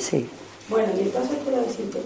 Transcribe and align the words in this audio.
Sí. 0.00 0.28
Bueno, 0.68 0.88
y 0.96 1.00
entonces 1.02 1.38
quiero 1.44 1.62
decirte, 1.62 2.02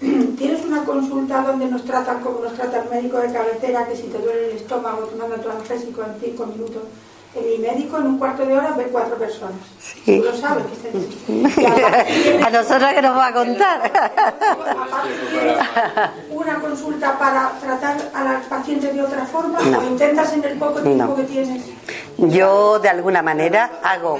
tienes 0.38 0.64
una 0.64 0.84
consulta 0.84 1.42
donde 1.42 1.66
nos 1.66 1.84
tratan 1.84 2.20
como 2.20 2.40
nos 2.40 2.54
trata 2.54 2.82
el 2.82 2.88
médico 2.90 3.18
de 3.18 3.32
cabecera, 3.32 3.86
que 3.86 3.96
si 3.96 4.04
te 4.04 4.18
duele 4.18 4.50
el 4.50 4.56
estómago, 4.56 5.02
tomando 5.06 5.36
tu 5.36 5.50
analgésico 5.50 6.02
en 6.02 6.14
cinco 6.20 6.46
minutos. 6.46 6.82
En 7.34 7.46
mi 7.46 7.58
médico 7.58 7.98
en 7.98 8.06
un 8.06 8.18
cuarto 8.18 8.44
de 8.46 8.56
hora 8.56 8.70
ve 8.72 8.84
cuatro 8.90 9.16
personas. 9.16 9.60
Sí. 9.78 10.16
Tú 10.18 10.24
lo 10.24 10.34
sabes 10.34 10.64
que 10.66 10.88
está 10.88 10.88
a 12.46 12.50
nosotros 12.50 12.90
que 12.94 13.02
nos 13.02 13.14
va 13.16 13.26
a 13.26 13.32
contar. 13.34 13.92
Una 16.30 16.54
consulta 16.58 17.18
para 17.18 17.50
tratar 17.60 17.96
a 18.14 18.24
las 18.24 18.46
pacientes 18.46 18.94
de 18.94 19.02
otra 19.02 19.26
forma 19.26 19.60
No. 19.60 19.78
o 19.78 19.82
intentas 19.84 20.32
en 20.32 20.42
el 20.44 20.58
poco 20.58 20.80
tiempo 20.80 21.04
No. 21.04 21.14
que 21.16 21.24
tienes. 21.24 21.64
Yo 22.16 22.78
de 22.78 22.88
alguna 22.88 23.20
manera 23.22 23.72
hago, 23.82 24.18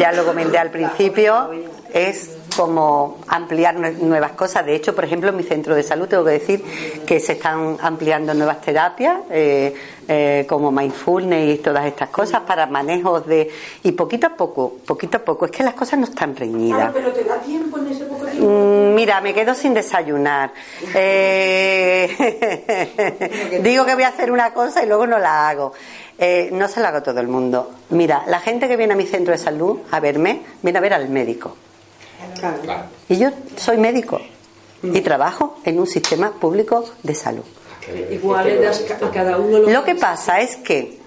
ya 0.00 0.12
lo 0.12 0.24
comenté 0.24 0.58
al 0.58 0.70
principio, 0.70 1.50
es 1.92 2.30
como 2.56 3.18
ampliar 3.28 3.76
nue- 3.76 3.96
nuevas 3.98 4.32
cosas. 4.32 4.64
De 4.64 4.74
hecho, 4.76 4.94
por 4.94 5.04
ejemplo, 5.04 5.30
en 5.30 5.36
mi 5.36 5.42
centro 5.42 5.74
de 5.74 5.82
salud 5.82 6.06
tengo 6.08 6.24
que 6.24 6.30
decir 6.32 6.62
que 7.06 7.18
se 7.20 7.32
están 7.32 7.76
ampliando 7.80 8.32
nuevas 8.34 8.60
terapias, 8.60 9.18
eh, 9.30 9.74
eh, 10.06 10.44
como 10.48 10.70
mindfulness 10.70 11.54
y 11.54 11.58
todas 11.58 11.84
estas 11.86 12.10
cosas 12.10 12.42
para 12.42 12.66
manejos 12.66 13.26
de... 13.26 13.50
Y 13.82 13.92
poquito 13.92 14.26
a 14.28 14.30
poco, 14.30 14.74
poquito 14.86 15.16
a 15.16 15.20
poco, 15.20 15.46
es 15.46 15.50
que 15.50 15.62
las 15.64 15.74
cosas 15.74 15.98
no 15.98 16.04
están 16.04 16.36
reñidas. 16.36 16.92
Claro, 16.92 16.92
pero 16.94 17.12
te 17.12 17.24
da 17.24 17.38
tiempo 17.38 17.78
en 17.78 17.86
ese 17.88 18.04
poco 18.04 18.26
tiempo. 18.26 18.48
Mm, 18.50 18.83
Mira, 19.04 19.20
me 19.20 19.34
quedo 19.34 19.54
sin 19.54 19.74
desayunar. 19.74 20.50
Eh, 20.94 22.08
digo 23.62 23.84
que 23.84 23.94
voy 23.94 24.04
a 24.04 24.08
hacer 24.08 24.32
una 24.32 24.54
cosa 24.54 24.82
y 24.82 24.86
luego 24.86 25.06
no 25.06 25.18
la 25.18 25.46
hago. 25.46 25.74
Eh, 26.16 26.48
no 26.50 26.68
se 26.68 26.80
la 26.80 26.88
hago 26.88 26.96
a 26.96 27.02
todo 27.02 27.20
el 27.20 27.28
mundo. 27.28 27.70
Mira, 27.90 28.22
la 28.28 28.40
gente 28.40 28.66
que 28.66 28.78
viene 28.78 28.94
a 28.94 28.96
mi 28.96 29.04
centro 29.04 29.32
de 29.32 29.38
salud 29.38 29.80
a 29.90 30.00
verme, 30.00 30.40
viene 30.62 30.78
a 30.78 30.80
ver 30.80 30.94
al 30.94 31.10
médico. 31.10 31.54
Y 33.10 33.18
yo 33.18 33.28
soy 33.58 33.76
médico 33.76 34.22
y 34.82 35.02
trabajo 35.02 35.58
en 35.66 35.78
un 35.80 35.86
sistema 35.86 36.32
público 36.32 36.86
de 37.02 37.14
salud. 37.14 37.44
Igual 38.10 38.66
a 38.66 39.10
cada 39.10 39.36
uno 39.36 39.58
lo, 39.58 39.68
Lo 39.68 39.84
que 39.84 39.96
pasa 39.96 40.40
es 40.40 40.56
que 40.56 40.98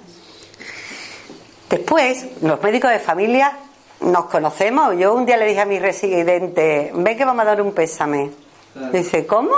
después 1.67 2.27
los 2.43 2.61
médicos 2.61 2.91
de 2.91 2.99
familia 2.99 3.57
nos 4.01 4.25
conocemos. 4.25 4.95
Yo 4.97 5.13
un 5.13 5.25
día 5.25 5.37
le 5.37 5.45
dije 5.45 5.61
a 5.61 5.65
mi 5.65 5.79
residente, 5.79 6.91
ven 6.93 7.17
que 7.17 7.25
vamos 7.25 7.41
a 7.41 7.45
dar 7.45 7.61
un 7.61 7.71
pésame. 7.71 8.31
Dice, 8.91 9.25
¿cómo? 9.25 9.55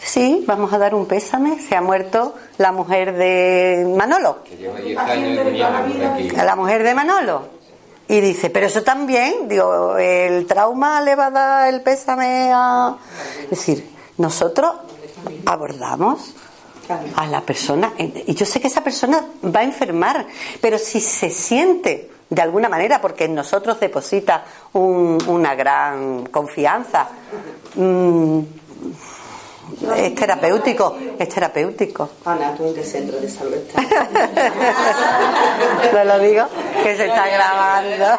Sí, 0.00 0.44
vamos 0.46 0.72
a 0.72 0.78
dar 0.78 0.94
un 0.94 1.06
pésame. 1.06 1.58
Se 1.60 1.76
ha 1.76 1.80
muerto 1.80 2.34
la 2.58 2.72
mujer 2.72 3.14
de 3.14 3.86
Manolo. 3.96 4.38
Lleva 4.58 4.78
10 4.78 4.98
años 4.98 5.46
viniendo 5.46 6.08
aquí. 6.08 6.36
A 6.36 6.44
la 6.44 6.56
mujer 6.56 6.82
de 6.82 6.94
Manolo. 6.94 7.62
Y 8.08 8.20
dice, 8.20 8.50
pero 8.50 8.66
eso 8.66 8.82
también, 8.82 9.48
digo, 9.48 9.96
el 9.96 10.46
trauma 10.46 11.00
le 11.00 11.14
va 11.14 11.26
a 11.26 11.30
dar 11.30 11.72
el 11.72 11.80
pésame 11.80 12.50
a... 12.52 12.96
Es 13.44 13.50
decir, 13.50 13.90
nosotros 14.18 14.74
abordamos 15.46 16.34
a 17.16 17.26
la 17.26 17.40
persona, 17.40 17.94
y 17.96 18.34
yo 18.34 18.44
sé 18.44 18.60
que 18.60 18.66
esa 18.66 18.82
persona 18.82 19.24
va 19.44 19.60
a 19.60 19.62
enfermar, 19.62 20.26
pero 20.60 20.78
si 20.78 21.00
se 21.00 21.30
siente 21.30 22.10
de 22.34 22.42
alguna 22.42 22.68
manera, 22.68 23.00
porque 23.00 23.24
en 23.24 23.34
nosotros 23.34 23.78
deposita 23.78 24.42
un- 24.72 25.18
una 25.28 25.54
gran 25.54 26.26
confianza, 26.26 27.08
mm, 27.74 28.38
es 29.96 30.14
terapéutico, 30.14 30.96
es 31.18 31.28
terapéutico. 31.28 32.10
Ana, 32.24 32.54
tú 32.54 32.66
en 32.68 32.74
qué 32.74 32.84
centro 32.84 33.18
de 33.20 33.28
salud 33.28 33.54
estás. 33.54 33.84
No 35.92 36.04
lo 36.04 36.18
digo, 36.18 36.46
que 36.82 36.96
se 36.96 37.06
está 37.06 37.26
grabando. 37.28 38.18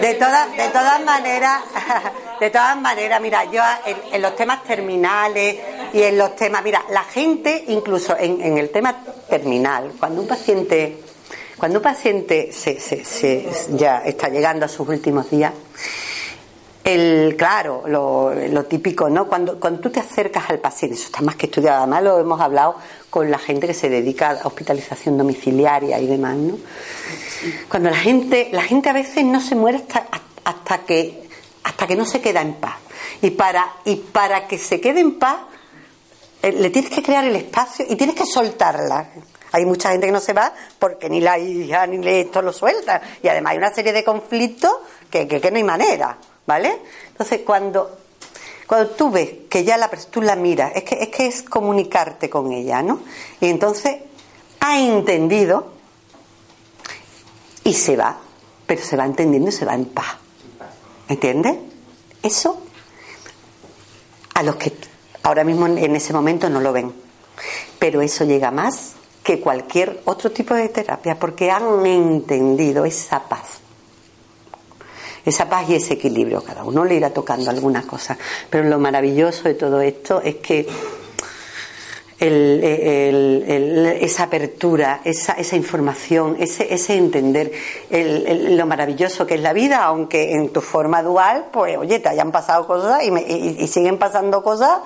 De 0.00 0.14
todas, 0.14 0.56
de 0.56 0.68
todas 0.68 1.04
maneras, 1.04 1.62
de 2.40 2.50
todas 2.50 2.76
maneras, 2.80 3.20
mira, 3.20 3.44
yo 3.44 3.62
en, 3.86 3.96
en 4.14 4.22
los 4.22 4.34
temas 4.36 4.62
terminales 4.64 5.56
y 5.92 6.02
en 6.02 6.18
los 6.18 6.34
temas, 6.36 6.62
mira, 6.62 6.82
la 6.90 7.02
gente, 7.04 7.64
incluso 7.68 8.16
en, 8.18 8.40
en 8.40 8.58
el 8.58 8.70
tema 8.70 8.96
terminal, 9.28 9.92
cuando 9.98 10.22
un 10.22 10.28
paciente, 10.28 11.02
cuando 11.62 11.78
un 11.78 11.84
paciente 11.84 12.50
se, 12.50 12.80
se- 12.80 13.04
se- 13.04 13.48
ya 13.76 13.98
está 14.04 14.28
llegando 14.28 14.66
a 14.66 14.68
sus 14.68 14.88
últimos 14.88 15.30
días, 15.30 15.52
el, 16.82 17.36
claro, 17.38 17.84
lo, 17.86 18.34
lo 18.34 18.64
típico, 18.64 19.08
¿no? 19.08 19.28
Cuando, 19.28 19.60
cuando 19.60 19.78
tú 19.78 19.90
te 19.90 20.00
acercas 20.00 20.50
al 20.50 20.58
paciente, 20.58 20.96
eso 20.96 21.04
está 21.06 21.20
más 21.20 21.36
que 21.36 21.46
estudiado, 21.46 21.78
además 21.84 22.02
lo 22.02 22.18
hemos 22.18 22.40
hablado 22.40 22.74
con 23.10 23.30
la 23.30 23.38
gente 23.38 23.68
que 23.68 23.74
se 23.74 23.88
dedica 23.88 24.30
a 24.42 24.44
hospitalización 24.48 25.16
domiciliaria 25.16 26.00
y 26.00 26.06
demás, 26.08 26.34
¿no? 26.34 26.58
Cuando 27.68 27.90
la 27.90 27.96
gente, 27.96 28.48
la 28.50 28.62
gente 28.62 28.88
a 28.88 28.92
veces 28.94 29.24
no 29.24 29.40
se 29.40 29.54
muere 29.54 29.78
hasta, 29.78 30.08
hasta 30.44 30.78
que 30.78 31.22
hasta 31.62 31.86
que 31.86 31.94
no 31.94 32.04
se 32.04 32.20
queda 32.20 32.40
en 32.40 32.54
paz. 32.54 32.74
Y 33.20 33.30
para, 33.30 33.72
y 33.84 33.94
para 33.94 34.48
que 34.48 34.58
se 34.58 34.80
quede 34.80 34.98
en 34.98 35.16
paz, 35.20 35.36
eh, 36.42 36.50
le 36.50 36.70
tienes 36.70 36.90
que 36.90 37.04
crear 37.04 37.24
el 37.24 37.36
espacio 37.36 37.84
y 37.88 37.94
tienes 37.94 38.16
que 38.16 38.26
soltarla. 38.26 39.10
Hay 39.52 39.66
mucha 39.66 39.90
gente 39.90 40.06
que 40.06 40.12
no 40.12 40.20
se 40.20 40.32
va 40.32 40.52
porque 40.78 41.10
ni 41.10 41.20
la 41.20 41.38
hija 41.38 41.86
ni 41.86 42.06
esto 42.08 42.40
lo 42.40 42.52
suelta. 42.52 43.00
Y 43.22 43.28
además 43.28 43.52
hay 43.52 43.58
una 43.58 43.72
serie 43.72 43.92
de 43.92 44.02
conflictos 44.02 44.72
que, 45.10 45.28
que, 45.28 45.50
no 45.50 45.58
hay 45.58 45.64
manera, 45.64 46.16
¿vale? 46.46 46.80
Entonces, 47.08 47.40
cuando, 47.44 47.98
cuando 48.66 48.90
tú 48.90 49.10
ves 49.10 49.30
que 49.50 49.62
ya 49.62 49.76
la, 49.76 49.88
tú 49.88 50.22
la 50.22 50.36
miras, 50.36 50.72
es 50.74 50.84
que, 50.84 51.02
es 51.02 51.08
que 51.08 51.26
es 51.26 51.42
comunicarte 51.42 52.30
con 52.30 52.50
ella, 52.50 52.82
¿no? 52.82 53.00
Y 53.40 53.48
entonces 53.48 53.96
ha 54.60 54.80
entendido 54.80 55.72
y 57.64 57.74
se 57.74 57.96
va, 57.96 58.16
pero 58.66 58.82
se 58.82 58.96
va 58.96 59.04
entendiendo 59.04 59.50
y 59.50 59.52
se 59.52 59.66
va 59.66 59.74
en 59.74 59.84
paz. 59.84 60.16
¿Entiendes? 61.08 61.58
Eso 62.22 62.62
a 64.34 64.42
los 64.42 64.56
que 64.56 64.72
ahora 65.24 65.44
mismo 65.44 65.66
en 65.66 65.94
ese 65.94 66.14
momento 66.14 66.48
no 66.48 66.60
lo 66.60 66.72
ven. 66.72 66.90
Pero 67.78 68.00
eso 68.00 68.24
llega 68.24 68.50
más 68.50 68.94
que 69.22 69.40
cualquier 69.40 70.00
otro 70.04 70.30
tipo 70.32 70.54
de 70.54 70.68
terapia 70.68 71.18
porque 71.18 71.50
han 71.50 71.86
entendido 71.86 72.84
esa 72.84 73.20
paz. 73.22 73.60
Esa 75.24 75.48
paz 75.48 75.68
y 75.68 75.76
ese 75.76 75.94
equilibrio. 75.94 76.42
Cada 76.42 76.64
uno 76.64 76.84
le 76.84 76.96
irá 76.96 77.10
tocando 77.10 77.48
algunas 77.50 77.84
cosas. 77.86 78.18
Pero 78.50 78.64
lo 78.68 78.78
maravilloso 78.80 79.44
de 79.44 79.54
todo 79.54 79.80
esto 79.80 80.20
es 80.20 80.36
que 80.36 80.66
el- 82.18 82.62
el- 82.62 83.44
el- 83.48 83.86
esa 84.00 84.24
apertura, 84.24 85.00
esa, 85.04 85.32
esa 85.34 85.56
información, 85.56 86.36
ese, 86.38 86.72
ese 86.72 86.96
entender 86.96 87.50
lo 87.90 88.66
maravilloso 88.66 89.26
que 89.26 89.34
es 89.34 89.40
la 89.40 89.52
vida, 89.52 89.82
aunque 89.84 90.32
en 90.34 90.50
tu 90.50 90.60
forma 90.60 91.02
dual, 91.02 91.46
pues 91.52 91.76
oye, 91.76 91.98
te 91.98 92.08
hayan 92.08 92.30
pasado 92.30 92.66
cosas 92.66 93.02
y, 93.04 93.10
me- 93.10 93.22
y- 93.22 93.56
y 93.60 93.66
siguen 93.68 93.98
pasando 93.98 94.42
cosas 94.42 94.78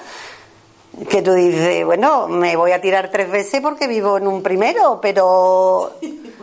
que 1.08 1.20
tú 1.22 1.32
dices, 1.34 1.84
bueno, 1.84 2.26
me 2.28 2.56
voy 2.56 2.72
a 2.72 2.80
tirar 2.80 3.10
tres 3.10 3.30
veces 3.30 3.60
porque 3.60 3.86
vivo 3.86 4.16
en 4.16 4.26
un 4.26 4.42
primero, 4.42 4.98
pero 5.00 5.92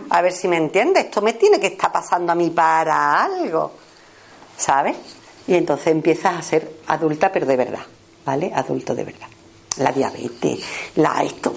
a 0.09 0.21
ver 0.21 0.31
si 0.31 0.47
me 0.47 0.57
entiendes, 0.57 1.05
esto 1.05 1.21
me 1.21 1.33
tiene 1.33 1.59
que 1.59 1.67
estar 1.67 1.91
pasando 1.91 2.31
a 2.31 2.35
mí 2.35 2.50
para 2.51 3.23
algo, 3.23 3.71
¿sabes? 4.55 4.95
Y 5.47 5.55
entonces 5.55 5.88
empiezas 5.88 6.35
a 6.38 6.41
ser 6.41 6.71
adulta, 6.88 7.31
pero 7.31 7.45
de 7.45 7.57
verdad, 7.57 7.81
¿vale? 8.25 8.51
Adulto 8.53 8.94
de 8.94 9.03
verdad. 9.05 9.27
La 9.77 9.91
diabetes, 9.91 10.59
la 10.97 11.23
esto, 11.23 11.51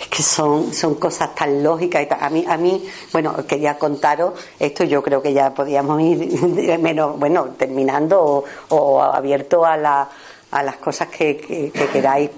es 0.00 0.08
que 0.08 0.22
son, 0.22 0.72
son 0.72 0.94
cosas 0.94 1.34
tan 1.34 1.62
lógicas 1.62 2.02
y 2.02 2.06
tan- 2.06 2.24
a 2.24 2.30
mí, 2.30 2.42
a 2.48 2.56
mí, 2.56 2.88
bueno, 3.12 3.46
quería 3.46 3.78
contaros 3.78 4.32
esto, 4.58 4.84
yo 4.84 5.02
creo 5.02 5.20
que 5.20 5.34
ya 5.34 5.52
podíamos 5.52 6.00
ir 6.00 6.78
menos, 6.80 7.18
bueno, 7.18 7.50
terminando 7.58 8.18
o, 8.22 8.44
o 8.70 9.02
abierto 9.02 9.62
a 9.66 9.76
la, 9.76 10.08
a 10.52 10.62
las 10.62 10.76
cosas 10.76 11.08
que, 11.08 11.36
que- 11.36 11.70
que 11.70 11.86
queráis 11.86 12.30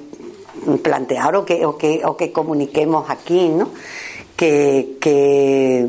plantear 0.83 1.37
o 1.37 1.45
que, 1.45 1.67
o 1.67 1.77
que, 1.77 2.01
o 2.05 2.17
que 2.17 2.33
comuniquemos 2.33 3.11
aquí, 3.11 3.49
¿no? 3.49 3.71
Que, 4.37 4.97
que, 5.01 5.87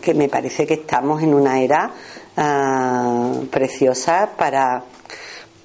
que 0.00 0.14
me 0.14 0.28
parece 0.28 0.66
que 0.66 0.74
estamos 0.74 1.22
en 1.22 1.34
una 1.34 1.60
era 1.60 1.90
ah, 2.36 3.32
preciosa 3.50 4.30
para, 4.36 4.84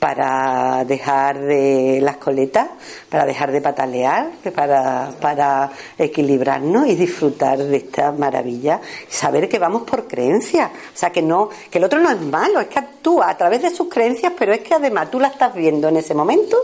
para 0.06 0.86
dejar 0.86 1.42
de 1.42 2.00
las 2.00 2.18
coletas, 2.18 2.70
para 3.10 3.26
dejar 3.26 3.52
de 3.52 3.60
patalear, 3.60 4.34
para, 4.54 5.10
para 5.20 5.72
equilibrarnos 5.98 6.88
y 6.88 6.94
disfrutar 6.94 7.58
de 7.58 7.78
esta 7.78 8.12
maravilla. 8.12 8.80
Saber 9.10 9.50
que 9.50 9.58
vamos 9.58 9.82
por 9.82 10.08
creencias. 10.08 10.70
O 10.70 10.96
sea, 10.96 11.10
que 11.10 11.24
no, 11.24 11.50
que 11.72 11.80
el 11.80 11.86
otro 11.86 12.00
no 12.00 12.12
es 12.12 12.22
malo, 12.22 12.60
es 12.60 12.68
que 12.68 12.78
actúa 12.78 13.32
a 13.32 13.36
través 13.36 13.64
de 13.64 13.72
sus 13.72 13.90
creencias, 13.90 14.32
pero 14.38 14.54
es 14.54 14.60
que 14.60 14.76
además 14.76 15.10
tú 15.10 15.20
la 15.20 15.30
estás 15.30 15.56
viendo 15.56 15.88
en 15.88 15.98
ese 15.98 16.14
momento 16.14 16.56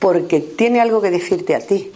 porque 0.00 0.40
tiene 0.40 0.80
algo 0.80 1.00
que 1.00 1.12
decirte 1.12 1.54
a 1.54 1.60
ti. 1.60 1.92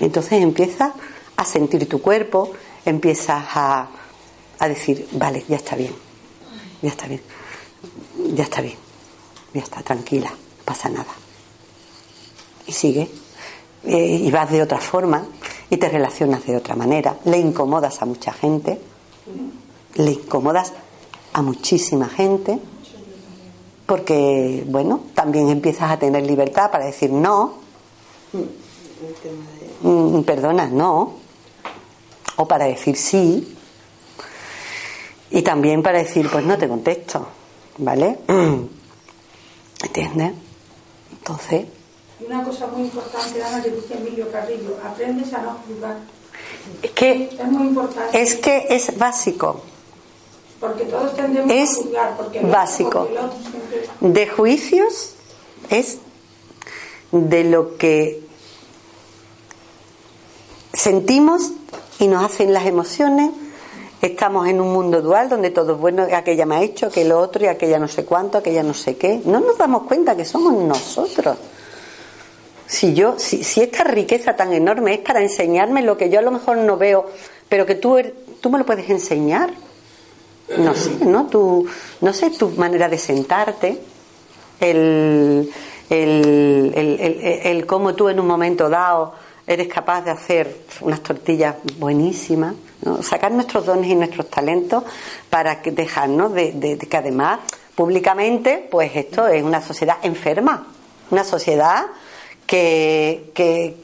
Entonces 0.00 0.32
empiezas 0.32 0.92
a 1.34 1.44
sentir 1.46 1.88
tu 1.88 2.02
cuerpo, 2.02 2.52
empiezas 2.84 3.42
a, 3.54 3.88
a 4.58 4.68
decir, 4.68 5.08
vale, 5.12 5.46
ya 5.48 5.56
está 5.56 5.76
bien, 5.76 5.94
ya 6.82 6.88
está 6.88 7.06
bien, 7.06 7.22
ya 8.34 8.44
está 8.44 8.60
bien, 8.60 8.76
ya 9.54 9.60
está, 9.60 9.82
tranquila, 9.82 10.30
no 10.30 10.64
pasa 10.64 10.88
nada. 10.88 11.12
Y 12.66 12.72
sigue, 12.72 13.08
eh, 13.84 14.20
y 14.22 14.30
vas 14.30 14.50
de 14.50 14.62
otra 14.62 14.78
forma, 14.78 15.26
y 15.68 15.76
te 15.76 15.88
relacionas 15.88 16.46
de 16.46 16.56
otra 16.56 16.74
manera. 16.76 17.18
Le 17.24 17.38
incomodas 17.38 18.02
a 18.02 18.06
mucha 18.06 18.32
gente, 18.32 18.80
le 19.94 20.12
incomodas 20.12 20.72
a 21.32 21.42
muchísima 21.42 22.08
gente, 22.08 22.58
porque, 23.86 24.64
bueno, 24.66 25.00
también 25.14 25.48
empiezas 25.48 25.90
a 25.90 25.98
tener 25.98 26.24
libertad 26.24 26.70
para 26.70 26.86
decir 26.86 27.10
no, 27.10 27.54
mm, 29.82 30.20
perdona, 30.20 30.68
no, 30.68 31.14
o 32.36 32.46
para 32.46 32.66
decir 32.66 32.96
sí, 32.96 33.56
y 35.30 35.42
también 35.42 35.82
para 35.82 35.98
decir, 35.98 36.28
pues 36.30 36.44
no 36.44 36.58
te 36.58 36.68
contesto, 36.68 37.26
¿vale? 37.78 38.18
¿Entiendes? 39.82 40.32
Entonces... 41.12 41.66
Y 42.20 42.24
una 42.24 42.44
cosa 42.44 42.66
muy 42.66 42.82
importante, 42.82 43.42
Ana, 43.42 43.62
que 43.62 43.70
dice 43.70 43.94
Emilio 43.94 44.30
Carrillo, 44.30 44.76
aprendes 44.84 45.32
a 45.32 45.42
no 45.42 45.56
juzgar. 45.66 45.98
Es 46.82 46.90
que 46.90 47.30
es 47.32 47.44
muy 47.46 47.68
importante. 47.68 48.20
Es 48.20 48.34
que 48.34 48.66
es 48.70 48.98
básico. 48.98 49.62
Porque 50.58 50.84
todos 50.84 51.16
tendemos 51.16 51.50
es 51.50 51.70
a 51.70 51.82
juzgar. 51.82 52.16
Porque 52.16 52.40
básico. 52.40 53.08
De 54.00 54.28
juicios 54.28 55.14
es 55.70 55.98
de 57.12 57.44
lo 57.44 57.78
que 57.78 58.22
sentimos 60.72 61.52
y 61.98 62.08
nos 62.08 62.24
hacen 62.24 62.52
las 62.52 62.66
emociones 62.66 63.30
Estamos 64.00 64.48
en 64.48 64.62
un 64.62 64.72
mundo 64.72 65.02
dual 65.02 65.28
donde 65.28 65.50
todo 65.50 65.74
es 65.74 65.78
bueno, 65.78 66.06
aquella 66.14 66.46
me 66.46 66.56
ha 66.56 66.62
hecho, 66.62 66.86
aquel 66.86 67.12
otro 67.12 67.44
y 67.44 67.48
aquella 67.48 67.78
no 67.78 67.86
sé 67.86 68.06
cuánto, 68.06 68.38
aquella 68.38 68.62
no 68.62 68.72
sé 68.72 68.96
qué. 68.96 69.20
No 69.26 69.40
nos 69.40 69.58
damos 69.58 69.82
cuenta 69.82 70.16
que 70.16 70.24
somos 70.24 70.54
nosotros. 70.54 71.36
Si 72.66 72.94
yo, 72.94 73.18
si, 73.18 73.44
si 73.44 73.60
esta 73.60 73.84
riqueza 73.84 74.36
tan 74.36 74.54
enorme 74.54 74.94
es 74.94 75.00
para 75.00 75.20
enseñarme 75.20 75.82
lo 75.82 75.98
que 75.98 76.08
yo 76.08 76.18
a 76.18 76.22
lo 76.22 76.30
mejor 76.30 76.56
no 76.56 76.78
veo, 76.78 77.06
pero 77.48 77.66
que 77.66 77.74
tú, 77.74 77.98
er, 77.98 78.14
tú 78.40 78.48
me 78.48 78.58
lo 78.58 78.64
puedes 78.64 78.88
enseñar. 78.88 79.52
No 80.56 80.74
sé, 80.74 81.04
¿no? 81.04 81.26
Tu, 81.26 81.66
no 82.00 82.12
sé, 82.12 82.30
tu 82.30 82.48
manera 82.50 82.88
de 82.88 82.98
sentarte, 82.98 83.80
el, 84.60 85.50
el, 85.90 86.72
el, 86.74 87.00
el 87.44 87.66
cómo 87.66 87.94
tú 87.94 88.08
en 88.08 88.18
un 88.18 88.26
momento 88.26 88.70
dado 88.70 89.12
eres 89.50 89.66
capaz 89.66 90.02
de 90.02 90.12
hacer 90.12 90.64
unas 90.80 91.02
tortillas 91.02 91.56
buenísimas 91.78 92.54
sacar 93.02 93.32
nuestros 93.32 93.66
dones 93.66 93.90
y 93.90 93.96
nuestros 93.96 94.30
talentos 94.30 94.84
para 95.28 95.60
que 95.60 95.72
dejarnos 95.72 96.32
de, 96.32 96.78
que 96.78 96.96
además 96.96 97.40
públicamente 97.74 98.68
pues 98.70 98.92
esto 98.94 99.26
es 99.26 99.42
una 99.42 99.60
sociedad 99.60 99.96
enferma 100.02 100.68
una 101.10 101.24
sociedad 101.24 101.86
que, 102.46 103.32
que, 103.34 103.74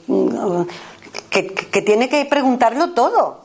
que, 1.30 1.82
tiene 1.82 2.08
que 2.08 2.24
preguntarlo 2.26 2.92
todo 2.92 3.44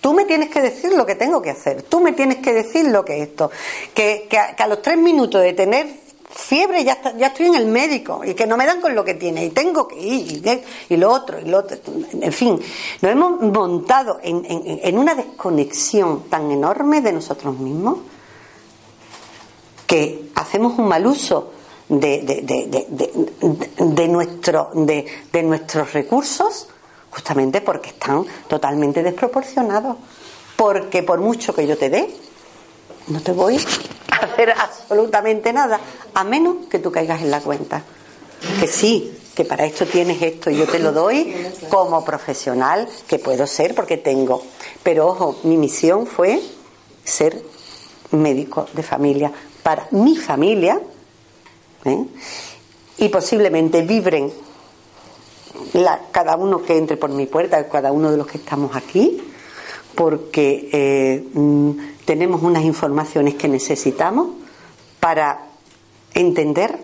Tú 0.00 0.14
me 0.14 0.24
tienes 0.24 0.48
que 0.50 0.60
decir 0.60 0.92
lo 0.92 1.04
que 1.04 1.16
tengo 1.16 1.42
que 1.42 1.50
hacer, 1.50 1.82
tú 1.82 2.00
me 2.00 2.12
tienes 2.12 2.38
que 2.38 2.52
decir 2.52 2.86
lo 2.86 3.04
que 3.04 3.16
es 3.20 3.28
esto. 3.30 3.50
Que, 3.92 4.28
que, 4.30 4.38
a, 4.38 4.66
los 4.68 4.80
tres 4.80 4.96
minutos 4.96 5.42
de 5.42 5.54
tener 5.54 5.88
fiebre, 6.30 6.84
ya, 6.84 7.00
ya 7.16 7.28
estoy 7.28 7.46
en 7.46 7.54
el 7.54 7.66
médico 7.66 8.22
y 8.24 8.34
que 8.34 8.46
no 8.46 8.56
me 8.56 8.66
dan 8.66 8.80
con 8.80 8.94
lo 8.94 9.04
que 9.04 9.14
tiene 9.14 9.46
y 9.46 9.50
tengo 9.50 9.88
que 9.88 9.98
ir 9.98 10.60
y, 10.88 10.96
lo 10.96 11.10
otro 11.10 11.40
y 11.40 11.44
lo 11.44 11.58
otro. 11.58 11.78
En 12.20 12.32
fin, 12.32 12.60
nos 13.00 13.12
hemos 13.12 13.40
montado 13.40 14.18
en, 14.22 14.42
en, 14.46 14.98
una 14.98 15.14
desconexión 15.14 16.24
tan 16.28 16.50
enorme 16.50 17.00
de 17.00 17.12
nosotros 17.12 17.58
mismos 17.58 17.98
que 19.86 20.30
hacemos 20.34 20.78
un 20.78 20.86
mal 20.86 21.06
uso 21.06 21.52
de, 21.88 22.20
de, 23.78 24.08
nuestro, 24.08 24.70
de, 24.74 25.06
de 25.32 25.42
nuestros 25.42 25.92
recursos 25.94 26.68
justamente 27.10 27.62
porque 27.62 27.90
están 27.90 28.24
totalmente 28.46 29.02
desproporcionados. 29.02 29.96
Porque 30.56 31.02
por 31.02 31.20
mucho 31.20 31.54
que 31.54 31.66
yo 31.66 31.78
te 31.78 31.88
dé, 31.88 32.14
no 33.08 33.20
te 33.20 33.32
voy 33.32 33.58
hacer 34.24 34.50
absolutamente 34.50 35.52
nada, 35.52 35.80
a 36.14 36.24
menos 36.24 36.66
que 36.66 36.78
tú 36.78 36.90
caigas 36.90 37.22
en 37.22 37.30
la 37.30 37.40
cuenta. 37.40 37.82
Que 38.60 38.68
sí, 38.68 39.16
que 39.34 39.44
para 39.44 39.64
esto 39.64 39.86
tienes 39.86 40.22
esto 40.22 40.50
y 40.50 40.56
yo 40.56 40.66
te 40.66 40.78
lo 40.78 40.92
doy 40.92 41.34
como 41.68 42.04
profesional, 42.04 42.88
que 43.06 43.18
puedo 43.18 43.46
ser 43.46 43.74
porque 43.74 43.96
tengo. 43.96 44.42
Pero 44.82 45.08
ojo, 45.08 45.38
mi 45.44 45.56
misión 45.56 46.06
fue 46.06 46.40
ser 47.04 47.42
médico 48.10 48.66
de 48.72 48.82
familia 48.82 49.32
para 49.62 49.86
mi 49.90 50.16
familia 50.16 50.80
¿eh? 51.84 52.04
y 52.98 53.08
posiblemente 53.08 53.82
vibren 53.82 54.32
la, 55.74 56.00
cada 56.10 56.36
uno 56.36 56.62
que 56.62 56.76
entre 56.76 56.96
por 56.96 57.10
mi 57.10 57.26
puerta, 57.26 57.68
cada 57.68 57.92
uno 57.92 58.10
de 58.10 58.16
los 58.16 58.26
que 58.26 58.38
estamos 58.38 58.74
aquí, 58.74 59.22
porque 59.98 60.68
eh, 60.72 61.24
mm, 61.34 61.70
tenemos 62.04 62.44
unas 62.44 62.62
informaciones 62.62 63.34
que 63.34 63.48
necesitamos 63.48 64.28
para 65.00 65.40
entender 66.14 66.78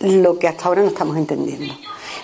lo 0.00 0.38
que 0.38 0.48
hasta 0.48 0.66
ahora 0.66 0.82
no 0.82 0.88
estamos 0.88 1.16
entendiendo. 1.16 1.72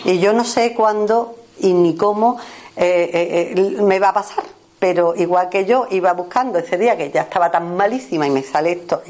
Y 0.05 0.19
yo 0.19 0.35
no 0.35 0.45
sé 0.45 0.75
cuándo 0.75 1.35
y 1.61 1.73
ni 1.73 1.97
cómo 1.97 2.37
eh, 2.77 3.55
eh, 3.57 3.81
me 3.81 3.99
va 3.99 4.11
a 4.11 4.13
pasar, 4.13 4.45
pero 4.79 5.15
igual 5.17 5.49
que 5.49 5.65
yo 5.65 5.87
iba 5.91 6.13
buscando 6.13 6.59
ese 6.59 6.77
día 6.77 6.95
que 6.95 7.11
ya 7.11 7.23
estaba 7.23 7.51
tan 7.51 7.75
malísima 7.75 8.27
y 8.27 8.31
me 8.31 8.43
sale 8.43 8.73
esto 8.73 9.01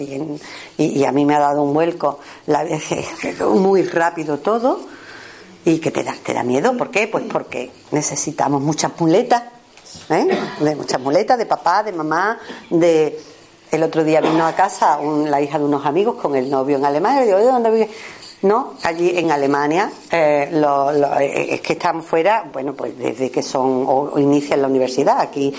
y, 0.79 1.03
a 1.05 1.11
mí 1.11 1.25
me 1.25 1.35
ha 1.35 1.41
dado 1.41 1.65
un 1.65 1.75
vuelco 1.75 2.21
la, 2.47 2.65
muy 3.57 3.83
rápido 3.83 4.39
todo 4.39 4.79
y 5.65 5.81
que 5.81 5.91
te 5.91 6.05
da, 6.05 6.15
te 6.15 6.33
da 6.33 6.45
miedo. 6.45 6.77
¿Por 6.77 6.93
qué? 6.93 7.09
Pues 7.09 7.25
porque 7.25 7.73
necesitamos 7.91 8.63
muchas 8.63 8.93
muletas, 9.01 9.43
de 10.09 10.77
muchas 10.77 11.01
muletas 11.01 11.39
de 11.39 11.47
papá, 11.47 11.83
de 11.83 11.93
mamá, 11.93 12.39
de 12.71 13.19
el 13.71 13.83
otro 13.83 14.05
día 14.05 14.21
vino 14.21 14.47
a 14.47 14.53
casa 14.53 15.01
la 15.03 15.41
hija 15.41 15.59
de 15.59 15.65
unos 15.65 15.85
amigos 15.85 16.17
con 16.21 16.37
el 16.37 16.49
novio 16.49 16.77
en 16.77 16.85
Alemania. 16.85 17.23
Y 17.23 17.27
digo, 17.27 17.41
dónde 17.41 17.71
vive? 17.71 17.91
No, 18.43 18.75
allí 18.83 19.11
en 19.17 19.31
Alemania, 19.31 19.91
eh, 20.11 20.51
eh, 20.53 21.47
es 21.49 21.61
que 21.63 21.73
están 21.73 22.03
fuera, 22.03 22.45
bueno, 22.53 22.75
pues 22.75 22.97
desde 22.99 23.31
que 23.31 23.43
son 23.43 23.87
o, 23.89 24.19
inician 24.19 24.61
la 24.61 24.69
universidad, 24.69 25.19
aquí 25.19 25.51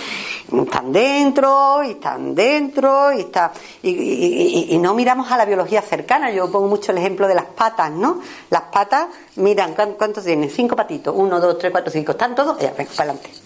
están 0.53 0.93
dentro 0.93 1.83
y 1.83 1.91
están 1.91 2.35
dentro 2.35 3.11
y 3.11 3.21
está 3.21 3.51
y, 3.81 4.77
no 4.79 4.93
miramos 4.93 5.31
a 5.31 5.37
la 5.37 5.45
biología 5.45 5.81
cercana. 5.81 6.29
Yo 6.29 6.51
pongo 6.51 6.67
mucho 6.67 6.91
el 6.91 6.99
ejemplo 6.99 7.27
de 7.27 7.33
las 7.33 7.45
patas, 7.45 7.89
¿no? 7.89 8.21
Las 8.51 8.61
patas, 8.63 9.07
miran 9.37 9.73
cuántos 9.73 10.23
tienen, 10.23 10.51
cinco 10.51 10.75
patitos, 10.75 11.15
uno, 11.17 11.39
dos, 11.39 11.57
tres, 11.57 11.71
cuatro, 11.71 11.91
cinco, 11.91 12.11
están 12.11 12.35
todos, 12.35 12.59
ya, 12.59 12.71
ven, 12.77 12.85
para 12.95 13.11
adelante. 13.11 13.44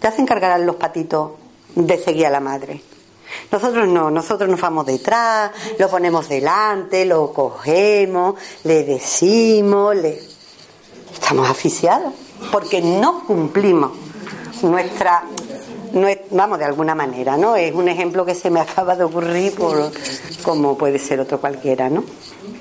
Te 0.00 0.08
hacen 0.08 0.26
cargar 0.26 0.58
los 0.60 0.76
patitos 0.76 1.32
de 1.74 1.98
seguir 1.98 2.26
a 2.26 2.30
la 2.30 2.40
madre. 2.40 2.82
Nosotros 3.52 3.86
no, 3.86 4.10
nosotros 4.10 4.48
nos 4.48 4.60
vamos 4.60 4.86
detrás, 4.86 5.52
lo 5.78 5.88
ponemos 5.88 6.28
delante, 6.28 7.04
lo 7.04 7.32
cogemos, 7.32 8.34
le 8.64 8.82
decimos, 8.82 9.94
le... 9.94 10.20
estamos 11.12 11.48
asfixiados 11.48 12.12
porque 12.50 12.80
no 12.80 13.24
cumplimos 13.26 13.92
nuestra, 14.62 15.22
vamos 16.30 16.58
de 16.58 16.64
alguna 16.64 16.94
manera, 16.94 17.36
¿no? 17.36 17.56
Es 17.56 17.74
un 17.74 17.88
ejemplo 17.88 18.24
que 18.24 18.34
se 18.34 18.50
me 18.50 18.60
acaba 18.60 18.96
de 18.96 19.04
ocurrir 19.04 19.54
por 19.54 19.92
como 20.42 20.76
puede 20.76 20.98
ser 20.98 21.20
otro 21.20 21.40
cualquiera, 21.40 21.88
¿no? 21.88 22.04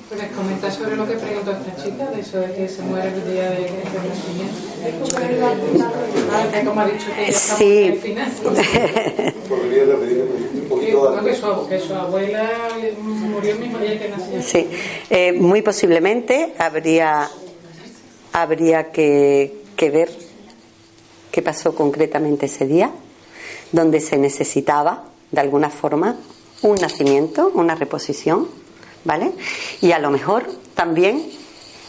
¿Puedes 0.10 0.32
comentar 0.32 0.72
sobre 0.72 0.96
lo 0.96 1.08
que 1.08 1.13
preguntó 1.13 1.51
esta 1.51 1.84
chica, 1.84 2.08
de 2.08 2.22
eso 2.22 2.39
de 2.39 2.51
que 2.51 2.68
se 2.68 2.82
muere 2.82 3.10
el 3.10 3.32
día 3.32 3.51
de, 3.51 3.72
nacimiento? 4.10 5.16
Ah, 6.32 6.62
como 6.66 6.82
ha 6.82 6.88
dicho 6.88 7.06
que 7.16 7.32
sí. 7.32 7.88
al 7.89 7.98
final. 7.98 8.32
Podría 9.48 9.86
repetir 9.86 10.25
un 10.63 10.68
poquito 10.68 11.24
que, 11.24 11.36
su, 11.36 11.68
que 11.70 11.80
su 11.80 11.94
abuela 11.94 12.50
murió 13.00 13.51
el 13.51 13.60
mismo 13.60 13.78
día 13.78 14.00
que 14.00 14.10
nació. 14.10 14.42
Sí, 14.42 14.68
eh, 15.12 15.32
muy 15.32 15.62
posiblemente 15.62 16.56
habría, 16.58 17.30
habría 18.34 18.92
que, 18.92 19.62
que 19.75 19.92
ver 19.92 20.10
qué 21.32 21.44
pasó 21.44 21.75
concretamente 21.75 22.48
ese 22.48 22.66
día, 22.66 22.89
donde 23.72 24.00
se 24.00 24.18
necesitaba, 24.18 25.04
de 25.30 25.42
alguna 25.42 25.70
forma, 25.70 26.18
un 26.63 26.78
nacimiento, 26.78 27.51
una 27.54 27.75
reposición 27.75 28.59
¿vale? 29.03 29.34
Y 29.82 29.91
a 29.91 30.00
lo 30.00 30.10
mejor 30.10 30.50
también, 30.75 31.29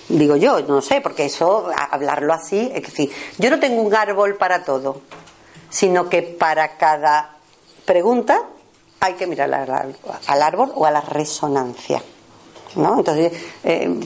digo 0.09 0.37
yo, 0.37 0.61
no 0.61 0.81
sé, 0.81 1.01
porque 1.01 1.27
eso, 1.27 1.71
hablarlo 1.91 2.33
así, 2.33 2.71
es 2.75 2.83
decir, 2.83 3.11
yo 3.39 3.51
no 3.51 3.59
tengo 3.59 3.83
un 3.83 3.95
árbol 3.95 4.37
para 4.37 4.65
todo, 4.65 5.03
sino 5.69 6.09
que 6.09 6.23
para 6.23 6.77
cada 6.77 7.37
pregunta 7.85 8.43
hay 9.01 9.15
que 9.15 9.27
mirar 9.27 9.53
al 10.27 10.43
árbol 10.43 10.73
o 10.75 10.87
a 10.87 10.91
la 10.91 11.01
resonancia. 11.01 12.03
¿No? 12.77 12.99
Entonces, 12.99 13.33
eh, 13.65 14.01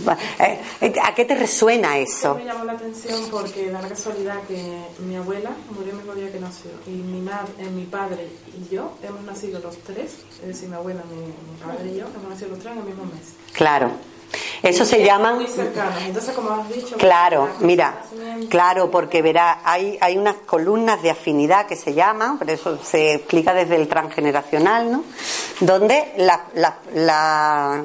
eh, 0.81 0.95
¿a 1.03 1.15
qué 1.15 1.25
te 1.27 1.35
resuena 1.35 1.99
eso? 1.99 2.35
Me 2.35 2.45
llamó 2.47 2.65
la 2.65 2.73
atención 2.73 3.21
porque 3.31 3.71
da 3.71 3.83
la 3.83 3.89
casualidad 3.89 4.37
que 4.49 4.79
mi 5.01 5.17
abuela 5.17 5.51
murió 5.71 5.93
el 5.93 5.99
mismo 5.99 6.15
día 6.15 6.33
que 6.33 6.41
nació 6.41 6.71
y 6.87 6.91
mi, 6.91 7.21
madre, 7.21 7.53
eh, 7.59 7.67
mi 7.71 7.85
padre 7.85 8.27
y 8.57 8.75
yo 8.75 8.93
hemos 9.03 9.23
nacido 9.23 9.61
los 9.61 9.77
tres, 9.79 10.15
es 10.41 10.47
decir, 10.49 10.71
mi 10.71 10.77
abuela, 10.77 11.03
mi, 11.11 11.63
padre 11.63 11.91
y 11.91 11.99
yo, 11.99 12.07
hemos 12.07 12.29
nacido 12.31 12.51
los 12.51 12.59
tres 12.61 12.73
en 12.73 12.79
el 12.79 12.85
mismo 12.85 13.05
mes. 13.05 13.35
Claro. 13.53 13.91
Eso 14.63 14.85
se 14.85 15.05
llaman... 15.05 15.37
Muy. 15.37 15.47
Entonces, 16.07 16.35
como 16.35 16.51
has 16.51 16.69
dicho... 16.69 16.97
Claro, 16.97 17.51
mira, 17.61 18.03
claro, 18.49 18.91
porque 18.91 19.21
verá, 19.23 19.61
hay, 19.63 19.97
hay 20.01 20.17
unas 20.17 20.37
columnas 20.47 21.03
de 21.03 21.11
afinidad 21.11 21.67
que 21.67 21.77
se 21.77 21.95
llaman, 21.95 22.39
pero 22.39 22.53
eso 22.53 22.79
se 22.83 23.15
explica 23.15 23.53
desde 23.55 23.77
el 23.77 23.87
transgeneracional, 23.87 24.91
¿no? 24.91 25.05
Donde 25.61 26.15
la, 26.17 26.47
la, 26.55 26.79
la- 26.95 27.85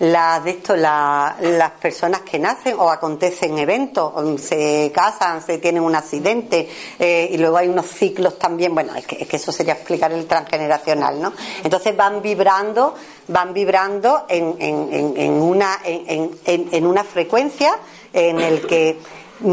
la- 0.00 0.40
de 0.40 0.50
esto, 0.50 0.76
la- 0.76 1.36
las 1.40 1.72
personas 1.72 2.20
que 2.20 2.38
nacen 2.38 2.76
o 2.78 2.88
acontecen 2.90 3.58
eventos, 3.58 4.12
se 4.40 4.92
casan, 4.94 5.42
se 5.42 5.58
tienen 5.58 5.82
un 5.82 5.94
accidente, 5.94 6.68
eh, 6.98 7.28
y 7.32 7.36
luego 7.38 7.56
hay 7.56 7.68
unos 7.68 7.86
ciclos 7.86 8.38
también, 8.38 8.74
bueno, 8.74 8.94
es 8.94 9.06
que, 9.06 9.16
es 9.22 9.28
que 9.28 9.36
eso 9.36 9.50
sería 9.50 9.74
explicar 9.74 10.12
el 10.12 10.26
transgeneracional, 10.26 11.20
¿no? 11.20 11.32
Entonces 11.64 11.96
van 11.96 12.22
vibrando, 12.22 12.94
van 13.28 13.52
vibrando 13.52 14.24
en, 14.28 14.54
en- 14.58 15.14
en- 15.16 15.42
una, 15.42 15.78
en- 15.84 16.38
en 16.44 16.86
una 16.86 17.02
frecuencia 17.04 17.76
en 18.12 18.40
el 18.40 18.66
que 18.66 18.98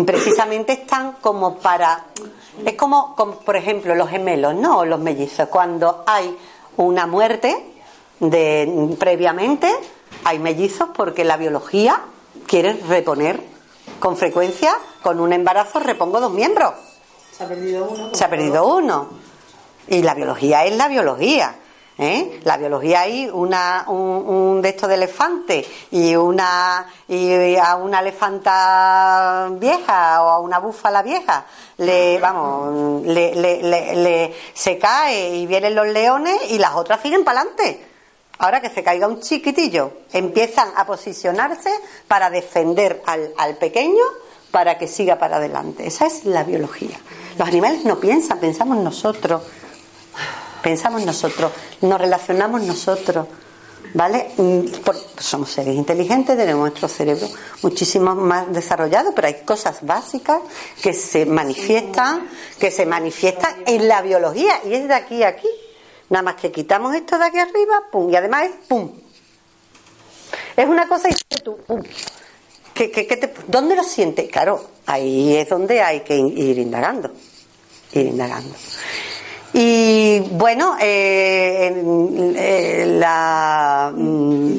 precisamente 0.06 0.74
están 0.74 1.14
como 1.22 1.58
para 1.58 2.06
es 2.66 2.74
como, 2.76 3.16
como, 3.16 3.34
por 3.40 3.56
ejemplo 3.58 3.94
los 3.96 4.10
gemelos 4.10 4.56
no 4.56 4.80
O 4.80 4.86
los 4.86 5.00
mellizos. 5.00 5.50
Cuando 5.50 6.04
hay 6.08 6.36
una 6.78 7.06
muerte 7.06 7.54
de 8.20 8.96
previamente 8.98 9.70
hay 10.24 10.40
mellizos 10.40 10.90
porque 10.96 11.24
la 11.24 11.38
biología 11.38 12.02
quiere 12.48 12.74
reponer 12.88 13.42
con 14.00 14.18
frecuencia 14.18 14.74
con 15.04 15.20
un 15.20 15.34
embarazo 15.34 15.80
repongo 15.80 16.20
dos 16.20 16.32
miembros 16.32 16.74
Se 17.32 17.44
ha 17.44 17.48
perdido 17.48 17.86
uno. 17.86 18.10
se 18.14 18.24
ha 18.26 18.30
perdido 18.30 18.66
uno. 18.68 19.10
Y 19.88 20.02
la 20.02 20.16
biología 20.16 20.66
es 20.66 20.76
la 20.76 20.88
biología. 20.88 21.56
¿eh? 22.00 22.40
La 22.44 22.58
biología 22.58 23.02
hay 23.02 23.30
una, 23.32 23.86
un, 23.88 23.98
un 24.28 24.62
de 24.62 24.70
estos 24.70 24.90
de 24.90 24.96
elefante 24.96 25.66
y 25.92 26.16
una 26.16 26.88
y 27.08 27.56
a 27.56 27.76
una 27.76 28.00
elefanta 28.00 29.48
vieja 29.52 30.24
o 30.24 30.30
a 30.30 30.40
una 30.40 30.58
búfala 30.60 31.02
vieja 31.04 31.46
le 31.78 32.18
vamos 32.20 33.04
le, 33.06 33.36
le- 33.36 33.62
le- 33.62 33.96
le- 33.96 34.36
se 34.54 34.78
cae 34.80 35.36
y 35.36 35.46
vienen 35.46 35.76
los 35.76 35.88
leones 35.88 36.50
y 36.52 36.58
las 36.58 36.74
otras 36.76 37.02
siguen 37.02 37.24
para 37.24 37.42
adelante. 37.42 37.86
Ahora 38.38 38.62
que 38.62 38.70
se 38.70 38.84
caiga 38.84 39.08
un 39.08 39.22
chiquitillo, 39.22 39.92
empiezan 40.14 40.70
a 40.76 40.86
posicionarse 40.86 41.70
para 42.08 42.30
defender 42.30 43.02
al, 43.06 43.34
al 43.38 43.56
pequeño 43.58 44.04
para 44.52 44.78
que 44.78 44.88
siga 44.88 45.18
para 45.18 45.38
adelante. 45.38 45.86
Esa 45.88 46.06
es 46.08 46.26
la 46.26 46.44
biología. 46.44 46.98
Los 47.38 47.48
animales 47.48 47.84
no 47.86 48.00
piensan, 48.00 48.40
pensamos 48.40 48.78
nosotros. 48.78 49.42
Pensamos 50.62 51.06
nosotros, 51.06 51.52
nos 51.82 52.00
relacionamos 52.02 52.62
nosotros. 52.64 53.28
¿Vale? 53.94 54.32
Mm, 54.36 54.82
por- 54.84 54.98
somos 55.20 55.52
seres 55.52 55.74
inteligentes, 55.76 56.36
tenemos 56.36 56.62
nuestro 56.62 56.88
cerebro 56.90 57.28
muchísimo 57.62 58.14
más 58.14 58.52
desarrollado, 58.52 59.14
pero 59.16 59.28
hay 59.28 59.36
cosas 59.46 59.78
básicas 59.84 60.42
que 60.82 60.92
se 60.92 61.26
manifiestan, 61.26 62.28
que 62.60 62.72
se 62.72 62.86
manifiestan 62.86 63.56
en 63.66 63.88
la 63.88 64.02
biología 64.02 64.60
y 64.66 64.74
es 64.74 64.88
de 64.90 64.94
aquí 64.94 65.24
a 65.24 65.30
aquí. 65.30 65.48
Nada 66.10 66.24
más 66.24 66.36
que 66.36 66.52
quitamos 66.52 66.94
esto 66.96 67.18
de 67.18 67.26
aquí 67.26 67.40
arriba, 67.40 67.84
pum, 67.92 68.10
y 68.12 68.16
además 68.16 68.44
es 68.46 68.52
pum. 68.68 68.92
Es 70.56 70.68
una 70.68 70.88
cosa 70.88 71.10
y 71.10 71.14
tú, 71.44 71.58
pum. 71.58 71.82
¿Qué- 72.74 72.92
qué- 72.92 73.08
qué 73.08 73.18
te- 73.18 73.34
¿Dónde 73.48 73.76
lo 73.76 73.84
sientes? 73.84 74.30
Claro, 74.30 74.64
ahí 74.86 75.36
es 75.36 75.50
donde 75.50 75.82
hay 75.82 76.02
que 76.02 76.16
ir 76.16 76.58
indagando. 76.60 77.10
Ir 77.94 78.08
indagando. 78.08 78.54
Y 79.54 80.20
bueno, 80.32 80.76
eh, 80.82 81.74
eh, 82.36 82.86
la, 83.00 83.94
mm, 83.96 84.54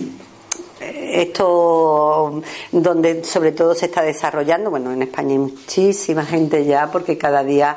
esto 0.80 2.42
donde 2.72 3.22
sobre 3.24 3.52
todo 3.52 3.74
se 3.74 3.86
está 3.86 4.02
desarrollando, 4.02 4.70
bueno, 4.70 4.92
en 4.92 5.02
España 5.02 5.32
hay 5.32 5.38
muchísima 5.38 6.24
gente 6.24 6.64
ya 6.64 6.90
porque 6.90 7.18
cada 7.18 7.44
día 7.44 7.76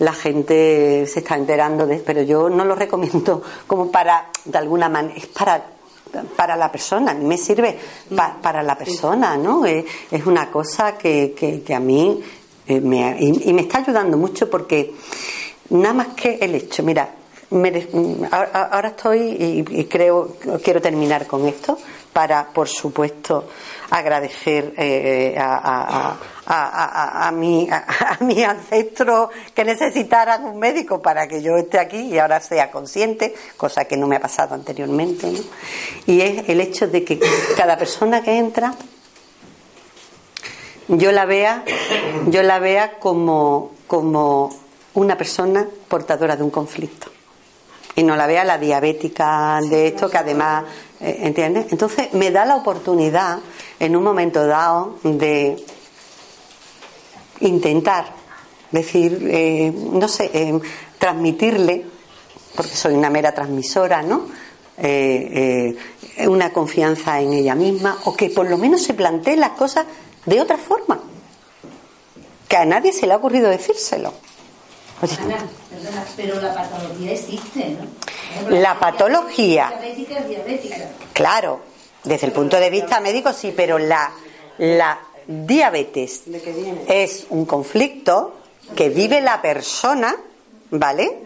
la 0.00 0.12
gente 0.12 1.06
se 1.06 1.20
está 1.20 1.34
enterando 1.36 1.86
de, 1.86 1.96
pero 1.98 2.22
yo 2.22 2.48
no 2.48 2.64
lo 2.64 2.74
recomiendo 2.74 3.42
como 3.66 3.90
para, 3.90 4.28
de 4.44 4.58
alguna 4.58 4.88
manera, 4.88 5.14
es 5.16 5.26
para 5.26 5.62
para 6.36 6.56
la 6.56 6.72
persona, 6.72 7.12
a 7.12 7.14
me 7.14 7.36
sirve 7.36 7.76
pa- 8.16 8.38
para 8.40 8.62
la 8.62 8.78
persona, 8.78 9.36
¿no? 9.36 9.66
Es, 9.66 9.84
una 10.24 10.50
cosa 10.50 10.96
que, 10.96 11.34
que- 11.36 11.74
a 11.74 11.80
mí 11.80 12.18
eh, 12.66 12.80
me, 12.80 13.14
y, 13.20 13.50
y 13.50 13.52
me 13.52 13.60
está 13.62 13.78
ayudando 13.78 14.16
mucho 14.16 14.48
porque 14.48 14.94
nada 15.68 15.92
más 15.92 16.06
que 16.16 16.38
el 16.40 16.54
hecho, 16.54 16.82
mira, 16.82 17.10
mere- 17.50 17.88
ahora, 18.30 18.88
estoy 18.88 19.18
y, 19.20 19.80
y 19.80 19.84
creo, 19.84 20.36
quiero 20.64 20.80
terminar 20.80 21.26
con 21.26 21.46
esto 21.46 21.78
para, 22.14 22.46
por 22.46 22.68
supuesto, 22.68 23.44
agradecer 23.90 24.72
eh, 24.78 25.36
a, 25.38 25.56
a, 26.12 26.16
a, 26.50 27.24
a- 27.24 27.28
a 27.28 27.32
mi, 27.32 27.68
a, 27.70 27.84
a 28.18 28.24
mis 28.24 28.42
ancestros 28.44 29.28
que 29.54 29.64
necesitaran 29.64 30.44
un 30.44 30.58
médico 30.58 31.00
para 31.02 31.28
que 31.28 31.42
yo 31.42 31.56
esté 31.56 31.78
aquí 31.78 31.98
y 31.98 32.18
ahora 32.18 32.40
sea 32.40 32.70
consciente, 32.70 33.34
cosa 33.56 33.84
que 33.84 33.96
no 33.96 34.06
me 34.06 34.16
ha 34.16 34.20
pasado 34.20 34.54
anteriormente. 34.54 35.30
¿no? 35.30 35.38
Y 36.06 36.20
es 36.22 36.48
el 36.48 36.60
hecho 36.60 36.86
de 36.88 37.04
que 37.04 37.20
cada 37.56 37.76
persona 37.76 38.22
que 38.22 38.38
entra 38.38 38.74
yo 40.88 41.12
la 41.12 41.26
vea, 41.26 41.64
yo 42.28 42.42
la 42.42 42.58
vea 42.58 42.98
como, 42.98 43.72
como 43.86 44.48
una 44.94 45.16
persona 45.18 45.66
portadora 45.86 46.34
de 46.36 46.42
un 46.42 46.50
conflicto. 46.50 47.10
Y 47.94 48.02
no 48.04 48.16
la 48.16 48.26
vea 48.26 48.44
la 48.44 48.58
diabética 48.58 49.60
de 49.68 49.88
esto, 49.88 50.08
que 50.08 50.16
además, 50.18 50.64
eh, 51.00 51.18
¿entiendes? 51.24 51.66
Entonces 51.72 52.14
me 52.14 52.30
da 52.30 52.44
la 52.46 52.56
oportunidad 52.56 53.38
en 53.78 53.96
un 53.96 54.02
momento 54.04 54.46
dado 54.46 54.96
de 55.02 55.62
intentar 57.40 58.06
decir, 58.70 59.26
eh, 59.30 59.72
no 59.74 60.08
sé, 60.08 60.30
eh, 60.32 60.58
transmitirle, 60.98 61.84
porque 62.54 62.74
soy 62.76 62.94
una 62.94 63.10
mera 63.10 63.32
transmisora, 63.34 64.02
¿no? 64.02 64.26
Eh, 64.76 65.74
eh, 66.18 66.28
una 66.28 66.52
confianza 66.52 67.20
en 67.20 67.32
ella 67.32 67.54
misma, 67.54 67.98
o 68.04 68.14
que 68.14 68.30
por 68.30 68.48
lo 68.48 68.58
menos 68.58 68.82
se 68.82 68.94
plantee 68.94 69.36
las 69.36 69.50
cosas 69.50 69.86
de 70.26 70.40
otra 70.40 70.56
forma, 70.58 71.00
que 72.48 72.56
a 72.56 72.64
nadie 72.64 72.92
se 72.92 73.06
le 73.06 73.12
ha 73.12 73.16
ocurrido 73.16 73.48
decírselo. 73.50 74.12
Oye, 75.02 75.16
tú- 75.16 75.22
Ana, 75.24 75.36
perdona, 75.70 76.04
pero 76.16 76.40
la 76.40 76.54
patología 76.54 77.12
existe, 77.12 77.76
¿no? 77.78 78.50
La 78.50 78.78
patología. 78.78 79.68
Diabética 79.80 80.18
es 80.18 80.28
diabética. 80.28 80.76
Claro, 81.12 81.60
desde 82.04 82.26
el 82.26 82.32
punto 82.32 82.58
de 82.58 82.70
vista 82.70 83.00
médico 83.00 83.32
sí, 83.32 83.52
pero 83.56 83.78
la, 83.78 84.10
la 84.58 84.98
diabetes 85.28 86.22
¿De 86.26 86.40
qué 86.40 86.52
viene? 86.52 86.82
es 86.88 87.26
un 87.30 87.44
conflicto 87.44 88.34
que 88.74 88.88
vive 88.88 89.20
la 89.20 89.40
persona, 89.40 90.16
¿vale? 90.70 91.18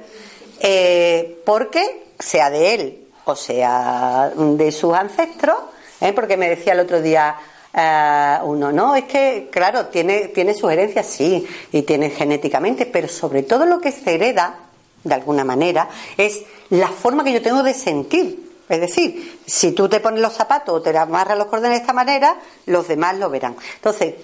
Eh, 0.61 1.41
porque 1.45 2.05
sea 2.19 2.51
de 2.51 2.75
él 2.75 2.99
o 3.25 3.37
sea 3.37 4.33
de 4.37 4.73
sus 4.73 4.95
ancestros, 4.95 5.57
¿eh? 6.01 6.13
porque 6.13 6.37
me 6.37 6.49
decía 6.49 6.73
el 6.73 6.81
otro 6.81 7.01
día 7.01 7.37
eh, 7.73 8.39
uno, 8.43 8.71
no, 8.73 8.95
es 8.95 9.05
que, 9.05 9.49
claro, 9.51 9.87
tiene, 9.87 10.29
tiene 10.29 10.55
sus 10.55 10.71
herencias, 10.71 11.07
sí, 11.07 11.47
y 11.73 11.83
tiene 11.83 12.11
genéticamente, 12.11 12.87
pero 12.87 13.09
sobre 13.09 13.45
todo 13.45 13.65
lo 13.65 13.81
que 13.81 13.93
se 13.93 14.15
hereda, 14.15 14.57
de 15.03 15.15
alguna 15.15 15.45
manera, 15.45 15.89
es 16.17 16.43
la 16.71 16.89
forma 16.89 17.25
que 17.25 17.33
yo 17.33 17.43
tengo 17.43 17.63
de 17.63 17.75
sentir. 17.75 18.52
Es 18.69 18.81
decir, 18.81 19.41
si 19.47 19.73
tú 19.73 19.89
te 19.89 20.01
pones 20.01 20.21
los 20.21 20.33
zapatos 20.33 20.75
o 20.75 20.83
te 20.83 20.97
amarras 20.97 21.37
los 21.37 21.49
cordones 21.49 21.73
de 21.73 21.81
esta 21.83 21.93
manera, 21.93 22.39
los 22.67 22.89
demás 22.89 23.17
lo 23.19 23.29
verán. 23.29 23.57
Entonces, 23.77 24.15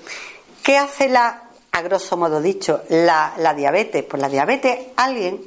¿qué 0.63 0.77
hace 0.77 1.09
la, 1.09 1.43
a 1.73 1.83
grosso 1.83 2.17
modo 2.17 2.41
dicho, 2.41 2.83
la, 2.89 3.35
la 3.39 3.55
diabetes? 3.55 4.05
Pues 4.05 4.23
la 4.23 4.29
diabetes, 4.29 4.79
alguien, 4.97 5.41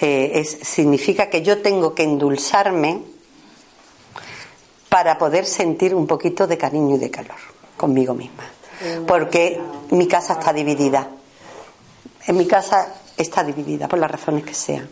eh, 0.00 0.32
es, 0.34 0.58
significa 0.62 1.30
que 1.30 1.42
yo 1.42 1.62
tengo 1.62 1.94
que 1.94 2.02
endulzarme 2.02 3.02
para 4.88 5.18
poder 5.18 5.46
sentir 5.46 5.94
un 5.94 6.06
poquito 6.06 6.46
de 6.46 6.58
cariño 6.58 6.96
y 6.96 6.98
de 6.98 7.10
calor 7.10 7.36
conmigo 7.76 8.14
misma. 8.14 8.44
Porque 9.06 9.60
mi 9.90 10.06
casa 10.06 10.34
está 10.34 10.52
dividida. 10.52 11.08
En 12.26 12.36
mi 12.36 12.46
casa 12.46 12.94
está 13.16 13.42
dividida 13.42 13.88
por 13.88 13.98
las 13.98 14.10
razones 14.10 14.44
que 14.44 14.54
sean. 14.54 14.88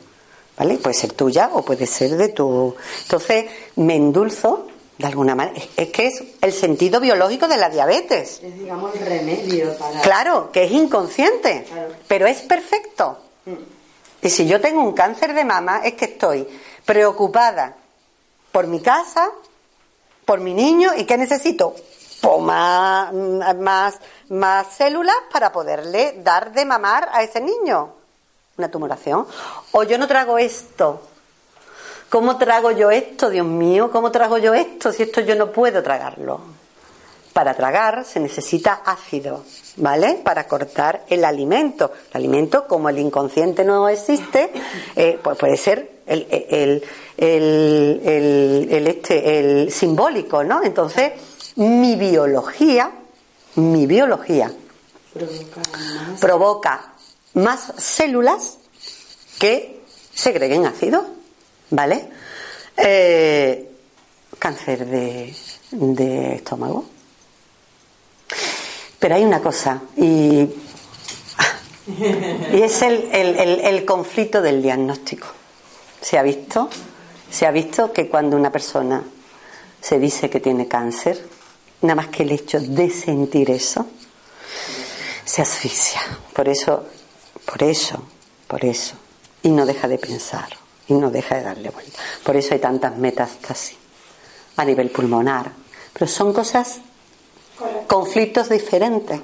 ¿Vale? 0.56 0.78
Puede 0.78 0.94
ser 0.94 1.12
tuya 1.12 1.50
o 1.52 1.62
puede 1.62 1.87
ser 1.87 2.16
de 2.16 2.28
tu. 2.28 2.76
Entonces, 3.02 3.46
me 3.76 3.96
endulzo 3.96 4.68
de 4.99 5.06
alguna 5.06 5.34
manera. 5.34 5.58
Es- 5.76 5.88
que 5.90 6.06
es 6.06 6.23
el 6.40 6.52
sentido 6.52 7.00
biológico 7.00 7.49
de 7.49 7.56
la 7.56 7.68
diabetes. 7.68 8.40
Es, 8.42 8.58
digamos, 8.58 8.94
el 8.94 9.04
remedio 9.04 9.76
para. 9.76 10.00
Claro, 10.02 10.52
que 10.52 10.64
es 10.64 10.70
inconsciente, 10.70 11.64
Claro. 11.68 11.92
pero 12.06 12.26
es 12.28 12.42
perfecto. 12.42 13.18
Y 14.23 14.30
si 14.30 14.46
yo 14.46 14.61
tengo 14.61 14.80
un 14.80 14.92
cáncer 14.92 15.34
de 15.34 15.44
mama, 15.44 15.80
es 15.84 15.94
que 15.94 16.04
estoy 16.06 16.46
preocupada 16.84 17.75
por 18.52 18.66
mi 18.68 18.80
casa, 18.80 19.28
por 20.25 20.40
mi 20.40 20.54
niño, 20.54 20.92
y 20.96 21.04
que 21.04 21.18
necesito 21.18 21.75
más, 22.40 23.12
más, 23.12 23.99
más 24.30 24.66
células 24.75 25.16
para 25.32 25.52
poderle 25.52 26.14
dar 26.23 26.52
de 26.52 26.64
mamar 26.64 27.08
a 27.12 27.23
ese 27.23 27.40
niño. 27.40 27.92
Una 28.56 28.70
tumoración. 28.70 29.26
O 29.73 29.82
yo 29.82 29.99
no 29.99 30.06
trago 30.06 30.38
esto. 30.38 31.02
¿Cómo 32.08 32.37
trago 32.38 32.70
yo 32.70 32.90
esto, 32.90 33.30
Dios 33.30 33.46
mío? 33.46 33.90
¿Cómo 33.90 34.12
trago 34.12 34.38
yo 34.38 34.54
esto 34.54 34.92
si 34.92 35.02
esto 35.02 35.20
yo 35.20 35.34
no 35.34 35.50
puedo 35.50 35.82
tragarlo? 35.82 36.40
para 37.34 37.52
tragar 37.52 38.04
se 38.06 38.20
necesita 38.20 38.80
ácido, 38.87 39.44
¿vale? 39.76 40.20
Para 40.23 40.46
cortar 40.46 41.04
el 41.08 41.25
alimento. 41.25 41.92
El 42.11 42.18
alimento, 42.18 42.66
como 42.66 42.88
el 42.88 42.99
inconsciente 42.99 43.64
no 43.64 43.88
existe, 43.88 44.52
eh, 44.94 45.18
pues 45.20 45.37
puede 45.37 45.56
ser 45.56 45.90
el, 46.06 46.26
el, 46.30 46.84
el, 47.18 48.68
el, 48.70 48.87
este, 48.87 49.40
el 49.40 49.73
simbólico, 49.73 50.44
¿no? 50.44 50.62
Entonces, 50.62 51.12
mi 51.56 51.96
biología, 51.96 52.92
mi 53.56 53.87
biología 53.87 54.52
provoca 56.20 56.93
más 57.35 57.73
células 57.76 58.59
que 59.38 59.81
segreguen 60.14 60.67
ácido, 60.67 61.07
¿vale? 61.71 62.09
Eh, 62.76 63.71
cáncer 64.38 64.87
de, 64.87 65.35
estómago. 66.35 66.85
Pero 68.99 69.14
hay 69.17 69.25
una 69.25 69.41
cosa, 69.41 69.83
y, 69.97 70.49
es 72.53 72.83
el, 72.83 73.09
el, 73.12 73.85
conflicto 73.85 74.41
del 74.41 74.62
diagnóstico. 74.62 75.26
Se 76.00 76.19
ha 76.19 76.23
visto, 76.23 76.71
se 77.31 77.47
ha 77.47 77.50
visto 77.50 77.93
que 77.93 78.09
cuando 78.09 78.37
una 78.37 78.50
persona 78.50 79.03
se 79.81 79.99
dice 79.99 80.31
que 80.31 80.41
tiene 80.41 80.67
cáncer, 80.67 81.23
nada 81.83 81.97
más 81.97 82.09
que 82.09 82.23
el 82.23 82.33
hecho 82.33 82.59
de 82.61 82.88
sentir 82.88 83.50
eso, 83.50 83.87
se 85.25 85.43
asfixia. 85.43 86.00
Por 86.33 86.49
eso, 86.49 86.87
por 87.44 87.62
eso, 87.62 88.02
por 88.46 88.64
eso. 88.64 88.94
Y 89.42 89.50
no 89.50 89.66
deja 89.66 89.88
de 89.88 89.98
pensar, 89.98 90.48
y 90.88 90.94
no 90.94 91.10
deja 91.10 91.36
de 91.36 91.42
darle 91.42 91.70
vuelta. 91.70 91.98
Por 92.22 92.36
eso 92.36 92.54
hay 92.54 92.60
tantas 92.60 92.96
metástasis 92.96 93.76
a 94.56 94.64
nivel 94.64 94.90
pulmonar. 94.90 95.50
Pero 95.92 96.06
son 96.06 96.32
cosas, 96.32 96.80
conflictos 97.86 98.48
diferentes. 98.48 99.20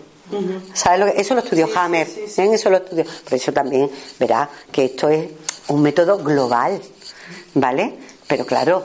¿Sabes 0.72 1.00
lo 1.00 1.06
que? 1.06 1.20
Eso 1.20 1.34
lo 1.34 1.40
estudió 1.40 1.68
Hammer. 1.74 2.06
¿eh? 2.06 2.26
Eso 2.36 2.70
lo 2.70 2.76
estudió. 2.76 3.04
Por 3.04 3.34
eso 3.34 3.52
también 3.52 3.90
verá 4.18 4.48
que 4.70 4.84
esto 4.84 5.08
es 5.08 5.28
un 5.68 5.82
método 5.82 6.18
global. 6.18 6.80
¿Vale? 7.54 7.94
Pero 8.28 8.46
claro. 8.46 8.84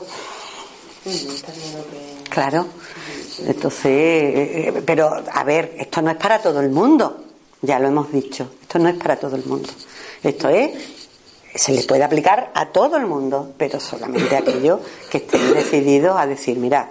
Claro. 2.30 2.66
Entonces, 3.46 3.86
eh, 3.86 4.68
eh, 4.70 4.84
pero 4.84 5.24
a 5.32 5.44
ver, 5.44 5.76
esto 5.78 6.02
no 6.02 6.10
es 6.10 6.18
para 6.18 6.42
todo 6.42 6.62
el 6.62 6.70
mundo. 6.70 7.24
Ya 7.62 7.80
lo 7.80 7.88
hemos 7.88 8.12
dicho. 8.12 8.50
Esto 8.62 8.80
no 8.80 8.90
es 8.90 8.96
para 8.96 9.16
todo 9.18 9.36
el 9.36 9.46
mundo. 9.46 9.70
Esto 10.24 10.50
es 10.50 10.72
se 11.56 11.72
le 11.72 11.84
puede 11.84 12.04
aplicar 12.04 12.52
a 12.54 12.68
todo 12.68 12.98
el 12.98 13.06
mundo, 13.06 13.54
pero 13.58 13.80
solamente 13.80 14.36
a 14.36 14.40
aquellos 14.40 14.82
que 15.10 15.20
estén 15.20 15.54
decididos 15.54 16.18
a 16.18 16.28
decir, 16.28 16.58
mira, 16.58 16.90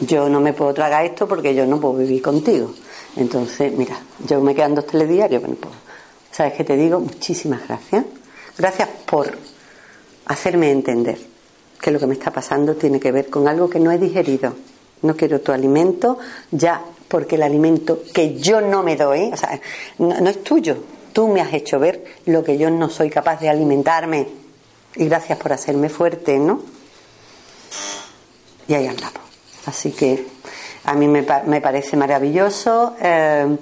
yo 0.00 0.28
no 0.28 0.40
me 0.40 0.54
puedo 0.54 0.72
tragar 0.72 1.04
esto 1.04 1.28
porque 1.28 1.54
yo 1.54 1.66
no 1.66 1.78
puedo 1.78 1.96
vivir 1.96 2.22
contigo. 2.22 2.72
Entonces, 3.16 3.72
mira, 3.74 3.98
yo 4.26 4.40
me 4.40 4.54
quedan 4.54 4.74
dos 4.74 4.86
telediarios, 4.86 5.42
bueno, 5.42 5.56
pues, 5.60 5.74
¿sabes 6.32 6.54
qué 6.54 6.64
te 6.64 6.76
digo? 6.76 6.98
Muchísimas 6.98 7.66
gracias. 7.68 8.06
Gracias 8.56 8.88
por 9.04 9.36
hacerme 10.26 10.70
entender 10.70 11.18
que 11.80 11.90
lo 11.90 11.98
que 11.98 12.06
me 12.06 12.14
está 12.14 12.32
pasando 12.32 12.74
tiene 12.74 12.98
que 12.98 13.12
ver 13.12 13.28
con 13.28 13.48
algo 13.48 13.68
que 13.68 13.80
no 13.80 13.92
he 13.92 13.98
digerido. 13.98 14.54
No 15.02 15.14
quiero 15.14 15.40
tu 15.40 15.52
alimento 15.52 16.18
ya 16.50 16.82
porque 17.08 17.36
el 17.36 17.42
alimento 17.42 18.02
que 18.12 18.38
yo 18.38 18.60
no 18.60 18.82
me 18.82 18.96
doy, 18.96 19.30
o 19.32 19.36
sea, 19.36 19.60
no 19.98 20.28
es 20.28 20.44
tuyo, 20.44 20.76
Tú 21.18 21.26
me 21.26 21.40
has 21.40 21.52
hecho 21.52 21.80
ver 21.80 22.04
lo 22.26 22.44
que 22.44 22.58
yo 22.58 22.70
no 22.70 22.88
soy 22.88 23.10
capaz 23.10 23.40
de 23.40 23.48
alimentarme. 23.48 24.28
Y 24.94 25.06
gracias 25.06 25.36
por 25.36 25.52
hacerme 25.52 25.88
fuerte, 25.88 26.38
¿no? 26.38 26.62
Y 28.68 28.74
ahí 28.74 28.86
andamos. 28.86 29.22
Así 29.66 29.90
que 29.90 30.24
a 30.84 30.94
mí 30.94 31.08
me, 31.08 31.26
me 31.46 31.60
parece 31.60 31.96
maravilloso. 31.96 32.94
Eh, 33.02 33.56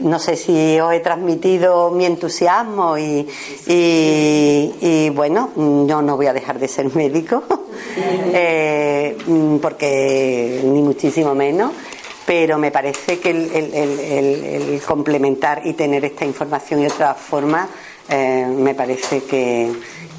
no 0.00 0.18
sé 0.18 0.34
si 0.34 0.80
os 0.80 0.92
he 0.92 0.98
transmitido 0.98 1.92
mi 1.92 2.04
entusiasmo 2.04 2.98
y, 2.98 3.28
y, 3.68 5.10
bueno, 5.10 5.52
yo 5.86 6.02
no 6.02 6.16
voy 6.16 6.26
a 6.26 6.32
dejar 6.32 6.58
de 6.58 6.66
ser 6.66 6.92
médico, 6.96 7.44
eh, 7.96 9.16
porque 9.62 10.60
ni 10.64 10.82
muchísimo 10.82 11.32
menos 11.34 11.70
pero 12.26 12.58
me 12.58 12.70
parece 12.70 13.18
que 13.18 13.30
el, 13.30 14.82
complementar 14.86 15.66
y 15.66 15.74
tener 15.74 16.04
esta 16.04 16.24
información 16.24 16.80
y 16.80 16.86
otra 16.86 17.14
forma 17.14 17.68
eh, 18.08 18.46
me 18.46 18.74
parece 18.74 19.24
que, 19.24 19.72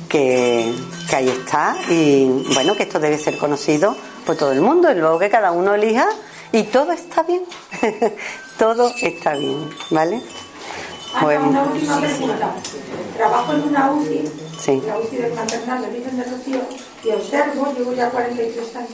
que, 0.10 0.74
ahí 1.14 1.30
está. 1.30 1.76
Y 1.90 2.44
bueno 2.54 2.76
que 2.76 2.84
esto 2.84 3.00
debe 3.00 3.18
ser 3.18 3.38
conocido 3.38 3.96
por 4.26 4.36
todo 4.36 4.52
el 4.52 4.62
mundo. 4.62 4.92
Y 4.92 4.96
luego 4.96 5.20
que 5.20 5.30
cada 5.30 5.52
uno 5.52 5.74
elija. 5.74 6.08
Y 6.52 6.64
todo 6.64 6.92
está 6.92 7.24
bien. 7.24 7.44
Todo 8.58 8.90
está 9.02 9.34
bien 9.34 9.70
¿vale? 9.90 10.22
una 11.24 11.64
última 11.64 12.00
pregunta. 12.00 12.56
Trabajo 13.16 13.54
en 13.54 13.64
una 13.64 13.92
UCI, 13.92 14.82
la 14.86 14.98
UCI 15.00 15.16
del 15.18 15.34
maternal 15.34 15.82
de 15.82 15.90
Virgen 15.90 16.18
de 16.18 16.24
Rocío, 16.24 16.62
y 17.04 17.10
observo, 17.10 17.74
llevo 17.78 17.94
ya 17.94 18.10
43 18.10 18.76
años, 18.76 18.92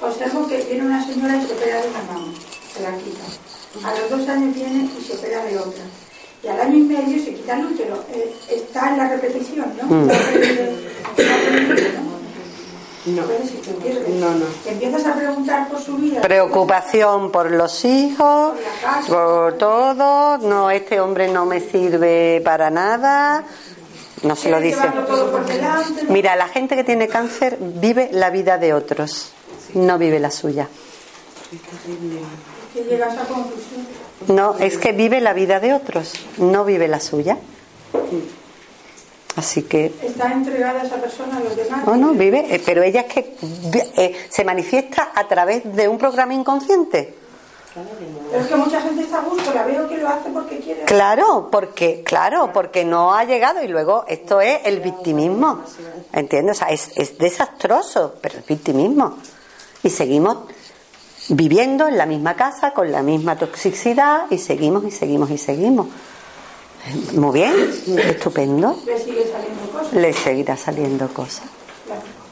observo 0.00 0.46
que 0.46 0.58
viene 0.62 0.86
una 0.86 1.04
señora 1.04 1.36
y 1.36 1.46
se 1.46 1.52
opera 1.54 1.82
de 1.82 1.88
una 1.88 2.02
mano, 2.02 2.32
se 2.72 2.82
la 2.82 2.90
quita. 2.96 3.24
A 3.84 4.00
los 4.00 4.10
dos 4.10 4.28
años 4.28 4.54
viene 4.54 4.88
y 4.98 5.04
se 5.04 5.14
opera 5.14 5.44
de 5.44 5.58
otra. 5.58 5.82
Y 6.42 6.48
al 6.48 6.60
año 6.60 6.76
y 6.76 6.82
medio 6.82 7.24
se 7.24 7.34
quita 7.34 7.54
el 7.58 7.66
útero. 7.66 8.04
Eh, 8.12 8.32
está 8.48 8.90
en 8.90 8.98
la 8.98 9.08
repetición, 9.08 9.72
¿no? 9.76 9.84
Mm. 9.88 10.08
No. 13.06 13.22
No, 13.22 14.34
no. 14.34 14.46
Empiezas 14.66 15.06
a 15.06 15.14
preguntar 15.14 15.68
por 15.68 15.80
su 15.80 15.96
vida. 15.96 16.20
Preocupación 16.20 17.32
por 17.32 17.50
los 17.50 17.84
hijos, 17.84 18.52
por, 19.08 19.56
todo. 19.56 20.38
No, 20.38 20.70
este 20.70 21.00
hombre 21.00 21.28
no 21.28 21.46
me 21.46 21.60
sirve 21.60 22.42
para 22.44 22.70
nada. 22.70 23.44
No 24.22 24.36
se 24.36 24.50
lo 24.50 24.60
dice. 24.60 24.82
Mira, 26.08 26.36
la 26.36 26.48
gente 26.48 26.76
que 26.76 26.84
tiene 26.84 27.08
cáncer 27.08 27.56
vive 27.60 28.10
la 28.12 28.30
vida 28.30 28.58
de 28.58 28.74
otros 28.74 29.32
no 29.74 29.98
vive 29.98 30.18
la 30.18 30.30
suya. 30.30 30.68
No, 34.28 34.56
es 34.58 34.78
que 34.78 34.92
vive 34.92 35.20
la 35.20 35.32
vida 35.32 35.60
de 35.60 35.72
otros, 35.72 36.12
no 36.38 36.64
vive 36.64 36.88
la 36.88 37.00
suya. 37.00 37.38
Así 39.36 39.62
que. 39.62 39.92
Está 40.02 40.32
entregada 40.32 40.82
esa 40.82 40.96
persona 40.96 41.36
a 41.36 41.40
los 41.40 41.56
demás. 41.56 41.86
No, 41.86 41.96
no, 41.96 42.12
vive, 42.12 42.54
eh, 42.54 42.60
pero 42.64 42.82
ella 42.82 43.02
es 43.02 43.12
que 43.12 43.36
eh, 43.96 44.26
se 44.28 44.44
manifiesta 44.44 45.12
a 45.14 45.28
través 45.28 45.62
de 45.76 45.88
un 45.88 45.96
programa 45.96 46.34
inconsciente. 46.34 47.14
Pero 48.30 48.42
es 48.42 48.48
que 48.48 48.56
mucha 48.56 48.80
gente 48.80 49.02
está 49.02 49.18
a 49.18 49.22
gusto, 49.22 49.54
la 49.54 49.64
veo 49.64 49.88
que 49.88 49.98
lo 49.98 50.08
hace 50.08 50.30
porque 50.30 50.58
quiere. 50.58 50.82
Claro, 50.82 51.48
porque, 51.52 52.02
claro, 52.02 52.50
porque 52.52 52.84
no 52.84 53.14
ha 53.14 53.24
llegado 53.24 53.62
y 53.62 53.68
luego 53.68 54.04
esto 54.08 54.40
es 54.40 54.60
el 54.64 54.80
victimismo. 54.80 55.62
¿Entiendes? 56.12 56.56
O 56.56 56.58
sea, 56.58 56.68
es, 56.68 56.90
es 56.96 57.16
desastroso, 57.16 58.16
pero 58.20 58.40
es 58.40 58.46
victimismo 58.46 59.18
y 59.82 59.90
seguimos 59.90 60.38
viviendo 61.28 61.86
en 61.88 61.98
la 61.98 62.06
misma 62.06 62.34
casa 62.34 62.72
con 62.72 62.90
la 62.90 63.02
misma 63.02 63.36
toxicidad 63.36 64.26
y 64.30 64.38
seguimos 64.38 64.84
y 64.84 64.90
seguimos 64.90 65.30
y 65.30 65.38
seguimos. 65.38 65.86
Muy 67.14 67.32
bien, 67.32 67.54
estupendo. 67.98 68.78
Le 68.86 68.98
sigue 68.98 69.26
saliendo 69.30 69.70
cosas. 69.72 69.92
Le 69.92 70.12
seguirá 70.12 70.56
saliendo 70.56 71.08
cosas. 71.08 71.44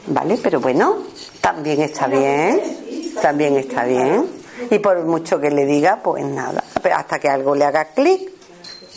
Vale, 0.07 0.39
pero 0.41 0.59
bueno, 0.59 0.97
también 1.41 1.81
está 1.81 2.07
bien, 2.07 3.13
también 3.21 3.57
está 3.57 3.83
bien. 3.83 4.25
Y 4.71 4.79
por 4.79 5.03
mucho 5.03 5.39
que 5.39 5.51
le 5.51 5.65
diga, 5.65 6.01
pues 6.01 6.25
nada, 6.25 6.63
hasta 6.95 7.19
que 7.19 7.29
algo 7.29 7.53
le 7.53 7.65
haga 7.65 7.85
clic 7.93 8.31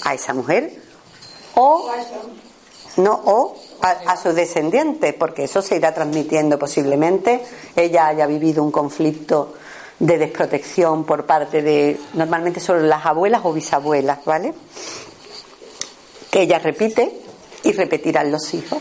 a 0.05 0.15
esa 0.15 0.33
mujer 0.33 0.81
o 1.55 1.91
no 2.97 3.21
o 3.25 3.57
a, 3.83 4.17
su 4.17 4.33
descendiente, 4.33 5.13
porque 5.13 5.45
eso 5.45 5.63
se 5.63 5.77
irá 5.77 5.93
transmitiendo 5.95 6.59
posiblemente. 6.59 7.41
Ella 7.75 8.09
haya 8.09 8.27
vivido 8.27 8.63
un 8.63 8.71
conflicto 8.71 9.55
de 9.99 10.19
desprotección 10.19 11.05
por 11.05 11.27
parte 11.27 11.63
de, 11.63 12.01
normalmente 12.15 12.61
son 12.61 12.89
las 12.89 13.05
abuelas 13.05 13.43
o 13.45 13.53
bisabuelas, 13.53 14.25
¿vale? 14.25 14.55
Que 16.31 16.43
ella 16.43 16.59
repite 16.59 17.13
y 17.65 17.73
repetirán 17.73 18.31
los 18.31 18.55
hijos. 18.55 18.79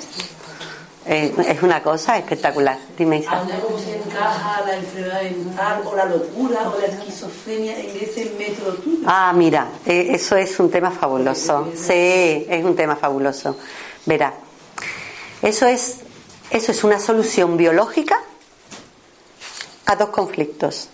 es 1.06 1.64
una 1.64 1.82
cosa 1.82 2.18
espectacular. 2.18 2.78
Dime, 2.98 3.18
Isa. 3.18 3.44
¿Cómo 3.62 3.80
se 3.80 3.98
encaja 3.98 4.62
la 4.66 4.76
enfermedad 4.76 5.22
mental 5.24 5.82
o 5.86 5.96
la 5.96 6.06
locura 6.06 6.70
o 6.70 6.80
la 6.80 6.86
esquizofrenia 6.86 7.80
en 7.80 7.98
ese 7.98 8.32
método 8.38 8.74
tuyo? 8.76 9.00
Ah, 9.06 9.34
mira, 9.36 9.68
eh, 9.86 10.12
eso 10.12 10.38
es 10.38 10.60
un 10.60 10.70
tema 10.70 10.92
fabuloso. 10.92 11.70
Sí, 11.76 12.46
es 12.48 12.64
un 12.64 12.76
tema 12.76 12.96
fabuloso. 12.96 13.58
Verá, 14.06 14.34
eso 15.42 15.68
es, 15.68 15.98
eso 16.52 16.72
es 16.72 16.84
una 16.84 17.00
solución 17.00 17.58
biológica 17.58 18.22
a 19.86 19.96
dos 19.96 20.10
conflictos. 20.10 20.90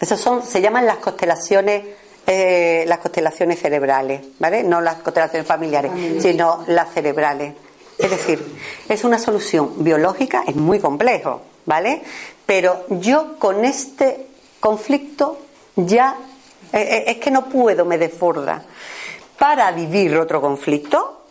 Esos 0.00 0.20
son, 0.20 0.44
se 0.44 0.60
llaman 0.60 0.86
las 0.86 0.98
constelaciones, 0.98 1.84
eh, 2.26 2.84
las 2.86 2.98
constelaciones 2.98 3.60
cerebrales, 3.60 4.20
¿vale? 4.38 4.62
No 4.62 4.80
las 4.80 4.96
constelaciones 4.96 5.46
familiares, 5.46 5.92
sino 6.20 6.64
las 6.66 6.92
cerebrales. 6.92 7.54
Es 7.96 8.10
decir, 8.10 8.44
es 8.88 9.04
una 9.04 9.18
solución 9.18 9.84
biológica, 9.84 10.44
es 10.46 10.56
muy 10.56 10.80
complejo, 10.80 11.42
¿vale? 11.64 12.02
Pero 12.44 12.84
yo 12.88 13.38
con 13.38 13.64
este 13.64 14.26
conflicto 14.60 15.38
ya 15.76 16.16
eh, 16.72 16.78
eh, 16.80 17.04
es 17.06 17.16
que 17.18 17.30
no 17.30 17.48
puedo, 17.48 17.84
me 17.84 17.98
desborda. 17.98 18.64
Para 19.38 19.70
vivir 19.72 20.16
otro 20.16 20.40
conflicto, 20.40 21.23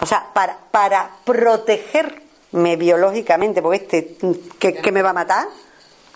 o 0.00 0.06
sea, 0.06 0.26
para, 0.32 0.58
para 0.70 1.10
protegerme 1.24 2.76
biológicamente, 2.76 3.62
porque 3.62 3.78
este 3.78 4.16
que, 4.58 4.92
me 4.92 5.02
va 5.02 5.10
a 5.10 5.14
matar, 5.14 5.48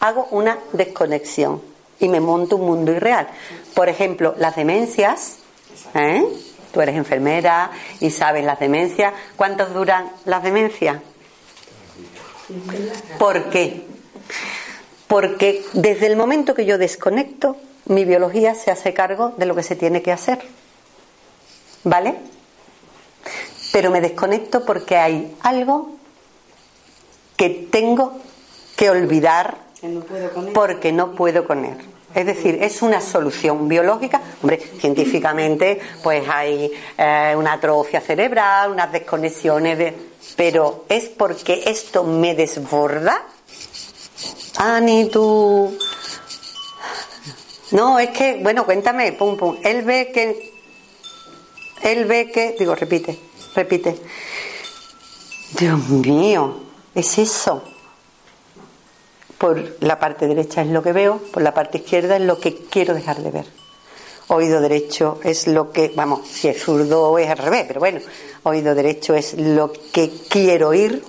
hago 0.00 0.28
una 0.30 0.58
desconexión 0.72 1.60
y 1.98 2.08
me 2.08 2.20
monto 2.20 2.56
un 2.56 2.66
mundo 2.66 2.92
irreal. 2.92 3.28
Por 3.74 3.88
ejemplo, 3.88 4.34
las 4.38 4.56
demencias, 4.56 5.38
¿eh? 5.94 6.24
tú 6.72 6.80
eres 6.80 6.96
enfermera 6.96 7.70
y 8.00 8.10
sabes 8.10 8.44
las 8.44 8.58
demencias, 8.58 9.12
¿cuántos 9.36 9.74
duran 9.74 10.10
las 10.24 10.42
demencias? 10.42 11.00
¿Por 13.18 13.50
qué? 13.50 13.86
Porque 15.06 15.64
desde 15.72 16.06
el 16.06 16.16
momento 16.16 16.54
que 16.54 16.64
yo 16.64 16.78
desconecto, 16.78 17.56
mi 17.86 18.04
biología 18.04 18.54
se 18.54 18.70
hace 18.70 18.94
cargo 18.94 19.34
de 19.36 19.46
lo 19.46 19.54
que 19.54 19.62
se 19.62 19.76
tiene 19.76 20.02
que 20.02 20.12
hacer. 20.12 20.40
¿Vale? 21.84 22.31
Pero 23.72 23.90
me 23.90 24.00
desconecto 24.00 24.64
porque 24.64 24.96
hay 24.96 25.36
algo 25.40 25.90
que 27.36 27.68
tengo 27.70 28.20
que 28.76 28.90
olvidar 28.90 29.56
porque 30.54 30.92
no 30.92 31.12
puedo 31.12 31.46
con 31.46 31.64
él. 31.64 31.76
Es 32.14 32.26
decir, 32.26 32.58
es 32.60 32.82
una 32.82 33.00
solución 33.00 33.68
biológica. 33.68 34.20
Hombre, 34.42 34.58
científicamente, 34.78 35.80
pues 36.02 36.28
hay 36.28 36.70
eh, 36.98 37.34
una 37.36 37.54
atrofia 37.54 38.00
cerebral, 38.00 38.70
unas 38.70 38.92
desconexiones, 38.92 39.78
de... 39.78 39.94
pero 40.36 40.84
es 40.88 41.08
porque 41.08 41.62
esto 41.66 42.04
me 42.04 42.34
desborda. 42.34 43.24
Ani, 44.58 45.08
tú. 45.08 45.76
No, 47.70 47.98
es 47.98 48.10
que, 48.10 48.38
bueno, 48.42 48.66
cuéntame, 48.66 49.12
pum, 49.12 49.36
pum. 49.36 49.56
Él 49.64 49.82
ve 49.82 50.12
que. 50.12 50.52
Él 51.82 52.04
ve 52.04 52.30
que. 52.30 52.54
Digo, 52.58 52.74
repite, 52.74 53.18
repite. 53.54 53.96
Dios 55.58 55.88
mío, 55.88 56.60
es 56.94 57.18
eso 57.18 57.62
por 59.42 59.74
la 59.80 59.98
parte 59.98 60.28
derecha 60.28 60.62
es 60.62 60.68
lo 60.68 60.84
que 60.84 60.92
veo, 60.92 61.18
por 61.32 61.42
la 61.42 61.52
parte 61.52 61.78
izquierda 61.78 62.14
es 62.14 62.22
lo 62.22 62.38
que 62.38 62.54
quiero 62.54 62.94
dejar 62.94 63.20
de 63.24 63.32
ver. 63.32 63.46
Oído 64.28 64.60
derecho 64.60 65.18
es 65.24 65.48
lo 65.48 65.72
que, 65.72 65.90
vamos, 65.96 66.28
si 66.28 66.46
es 66.46 66.62
zurdo 66.62 67.18
es 67.18 67.28
al 67.28 67.38
revés, 67.38 67.64
pero 67.66 67.80
bueno, 67.80 67.98
oído 68.44 68.72
derecho 68.72 69.16
es 69.16 69.34
lo 69.34 69.72
que 69.72 70.12
quiero 70.28 70.68
oír. 70.68 71.02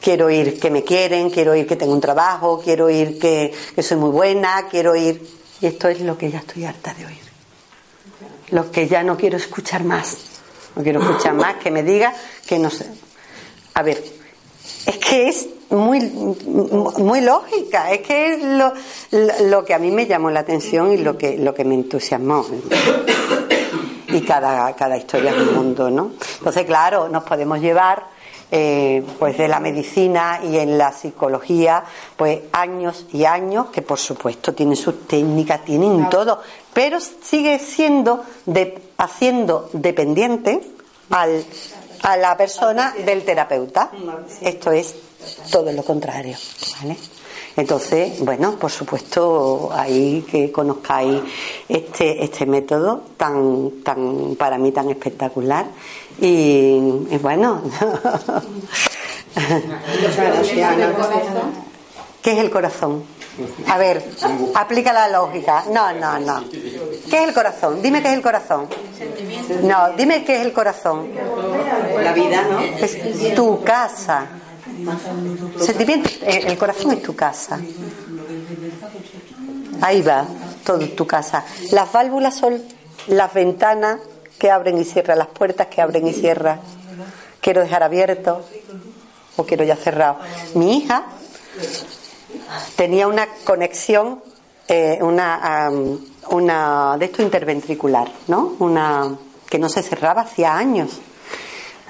Quiero 0.00 0.26
oír 0.26 0.60
que 0.60 0.70
me 0.70 0.84
quieren, 0.84 1.28
quiero 1.30 1.50
oír 1.50 1.66
que 1.66 1.74
tengo 1.74 1.94
un 1.94 2.00
trabajo, 2.00 2.60
quiero 2.62 2.84
oír 2.84 3.18
que, 3.18 3.52
que 3.74 3.82
soy 3.82 3.96
muy 3.96 4.10
buena, 4.10 4.68
quiero 4.70 4.92
oír. 4.92 5.20
Y 5.60 5.66
esto 5.66 5.88
es 5.88 6.00
lo 6.02 6.16
que 6.16 6.30
ya 6.30 6.38
estoy 6.38 6.64
harta 6.64 6.94
de 6.94 7.06
oír. 7.06 7.26
Lo 8.50 8.70
que 8.70 8.86
ya 8.86 9.02
no 9.02 9.16
quiero 9.16 9.36
escuchar 9.36 9.82
más. 9.82 10.35
No 10.76 10.82
quiero 10.82 11.00
escuchar 11.00 11.34
más 11.34 11.56
que 11.56 11.70
me 11.70 11.82
diga 11.82 12.12
que 12.46 12.58
no 12.58 12.70
sé. 12.70 12.86
A 13.74 13.82
ver, 13.82 14.02
es 14.86 14.96
que 14.98 15.28
es 15.28 15.48
muy, 15.70 16.00
muy 16.00 17.20
lógica, 17.20 17.90
es 17.92 18.00
que 18.02 18.34
es 18.34 18.42
lo, 18.42 18.72
lo, 19.48 19.64
que 19.64 19.74
a 19.74 19.78
mí 19.78 19.90
me 19.90 20.06
llamó 20.06 20.30
la 20.30 20.40
atención 20.40 20.92
y 20.92 20.98
lo 20.98 21.18
que, 21.18 21.38
lo 21.38 21.54
que 21.54 21.64
me 21.64 21.74
entusiasmó. 21.74 22.46
Y 24.08 24.20
cada, 24.20 24.74
cada 24.76 24.96
historia 24.96 25.32
es 25.32 25.36
un 25.38 25.54
mundo, 25.54 25.90
¿no? 25.90 26.12
Entonces, 26.38 26.64
claro, 26.64 27.08
nos 27.08 27.24
podemos 27.24 27.60
llevar 27.60 28.04
eh, 28.50 29.04
pues 29.18 29.36
de 29.38 29.48
la 29.48 29.60
medicina 29.60 30.40
y 30.42 30.56
en 30.58 30.78
la 30.78 30.92
psicología, 30.92 31.84
pues 32.16 32.40
años 32.52 33.06
y 33.12 33.24
años, 33.24 33.66
que 33.66 33.82
por 33.82 33.98
supuesto 33.98 34.54
tienen 34.54 34.76
sus 34.76 35.06
técnicas, 35.06 35.64
tienen 35.64 36.08
todo, 36.08 36.40
pero 36.72 36.98
sigue 37.00 37.58
siendo 37.58 38.24
de, 38.46 38.82
haciendo 38.98 39.68
dependiente 39.72 40.60
al 41.10 41.44
a 42.02 42.16
la 42.16 42.36
persona 42.36 42.94
del 43.04 43.24
terapeuta. 43.24 43.90
Esto 44.40 44.70
es 44.70 44.94
todo 45.50 45.72
lo 45.72 45.82
contrario, 45.82 46.36
¿vale? 46.80 46.96
Entonces, 47.56 48.20
bueno, 48.20 48.56
por 48.56 48.70
supuesto, 48.70 49.70
ahí 49.72 50.24
que 50.30 50.52
conozcáis 50.52 51.22
este, 51.66 52.22
este 52.22 52.44
método 52.44 53.00
tan, 53.16 53.82
tan, 53.82 54.36
para 54.36 54.58
mí 54.58 54.72
tan 54.72 54.90
espectacular. 54.90 55.66
Y, 56.20 56.78
bueno. 57.18 57.62
¿Qué 62.22 62.32
es 62.32 62.38
el 62.38 62.50
corazón? 62.50 63.04
A 63.68 63.76
ver, 63.76 64.02
aplica 64.54 64.92
la 64.92 65.08
lógica. 65.08 65.64
No, 65.70 65.92
no, 65.92 66.18
no. 66.18 66.44
¿Qué 66.50 67.18
es 67.22 67.28
el 67.28 67.34
corazón? 67.34 67.82
Dime 67.82 68.02
qué 68.02 68.08
es 68.08 68.14
el 68.14 68.22
corazón. 68.22 68.66
No, 69.62 69.90
dime 69.96 70.24
qué 70.24 70.36
es 70.36 70.46
el 70.46 70.52
corazón. 70.52 71.08
La 72.02 72.12
vida, 72.12 72.42
¿no? 72.50 72.60
Es 72.60 73.34
tu 73.34 73.62
casa. 73.62 74.26
Sentimiento, 75.60 76.08
eh, 76.22 76.44
el 76.46 76.58
corazón 76.58 76.92
es 76.92 77.02
tu 77.02 77.14
casa. 77.14 77.60
Ahí 79.80 80.02
va, 80.02 80.24
todo 80.64 80.86
tu 80.88 81.06
casa. 81.06 81.44
Las 81.72 81.92
válvulas 81.92 82.34
son 82.34 82.62
las 83.08 83.32
ventanas 83.32 83.98
abren 84.50 84.78
y 84.78 84.84
cierran, 84.84 85.18
las 85.18 85.28
puertas 85.28 85.66
que 85.68 85.80
abren 85.80 86.06
y 86.06 86.12
cierran. 86.12 86.60
Quiero 87.40 87.60
dejar 87.60 87.82
abierto 87.82 88.42
o 89.36 89.44
quiero 89.44 89.64
ya 89.64 89.76
cerrado. 89.76 90.18
Mi 90.54 90.78
hija 90.78 91.06
tenía 92.76 93.06
una 93.06 93.28
conexión, 93.44 94.22
eh, 94.68 94.98
una, 95.00 95.70
una 96.30 96.96
de 96.98 97.04
esto 97.04 97.22
interventricular, 97.22 98.10
¿no? 98.28 98.56
Una 98.58 99.16
que 99.48 99.58
no 99.58 99.68
se 99.68 99.82
cerraba 99.82 100.22
hacía 100.22 100.56
años. 100.56 101.00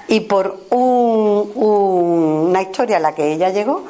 Y 0.07 0.21
por 0.21 0.67
una 0.69 2.61
historia 2.61 2.97
a 2.97 2.99
la 2.99 3.13
que 3.13 3.33
ella 3.33 3.49
llegó, 3.49 3.83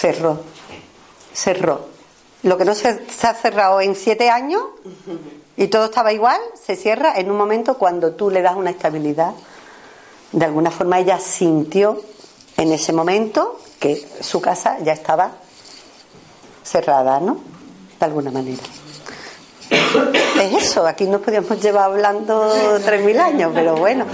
cerró, 0.00 0.40
cerró. 1.32 1.88
Lo 2.42 2.56
que 2.56 2.64
no 2.64 2.74
se 2.74 2.88
ha 2.88 3.34
cerrado 3.34 3.80
en 3.80 3.94
siete 3.94 4.30
años 4.30 4.62
y 5.60 5.68
todo 5.68 5.84
estaba 5.84 6.10
igual, 6.10 6.40
se 6.54 6.74
cierra 6.74 7.18
en 7.18 7.30
un 7.30 7.36
momento 7.36 7.76
cuando 7.76 8.12
tú 8.12 8.30
le 8.30 8.40
das 8.40 8.56
una 8.56 8.70
estabilidad. 8.70 9.32
De 10.32 10.46
alguna 10.46 10.70
forma 10.70 10.98
ella 10.98 11.20
sintió 11.20 12.00
en 12.56 12.72
ese 12.72 12.94
momento 12.94 13.60
que 13.78 14.02
su 14.20 14.40
casa 14.40 14.78
ya 14.82 14.94
estaba 14.94 15.32
cerrada, 16.64 17.20
¿no? 17.20 17.42
De 17.98 18.06
alguna 18.06 18.30
manera. 18.30 18.62
Es 20.40 20.70
eso, 20.70 20.86
aquí 20.86 21.04
nos 21.04 21.20
podíamos 21.20 21.60
llevar 21.60 21.90
hablando 21.90 22.54
3.000 22.78 23.20
años, 23.20 23.52
pero 23.54 23.76
bueno, 23.76 24.06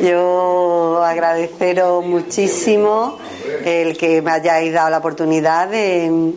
yo 0.00 1.02
agradeceros 1.04 2.06
muchísimo 2.06 3.18
el 3.62 3.98
que 3.98 4.22
me 4.22 4.30
hayáis 4.30 4.72
dado 4.72 4.88
la 4.88 4.98
oportunidad 4.98 5.68
de, 5.68 6.32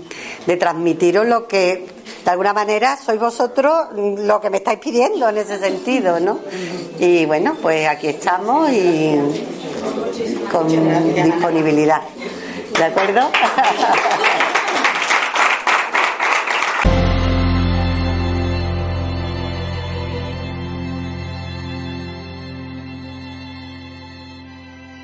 de 0.46 0.58
transmitiros 0.58 1.26
lo 1.26 1.48
que 1.48 1.97
de 2.28 2.32
alguna 2.32 2.52
manera 2.52 2.98
sois 2.98 3.18
vosotros 3.18 3.88
lo 3.96 4.42
que 4.42 4.50
me 4.50 4.58
estáis 4.58 4.80
pidiendo 4.80 5.30
en 5.30 5.38
ese 5.38 5.58
sentido, 5.60 6.20
¿no? 6.20 6.40
Y 7.00 7.26
bueno, 7.26 7.56
pues 7.62 7.88
aquí 7.88 8.08
estamos 8.08 8.70
y 8.70 9.18
con 10.52 10.68
disponibilidad. 10.68 12.02
¿De 12.78 12.84
acuerdo? 12.84 13.32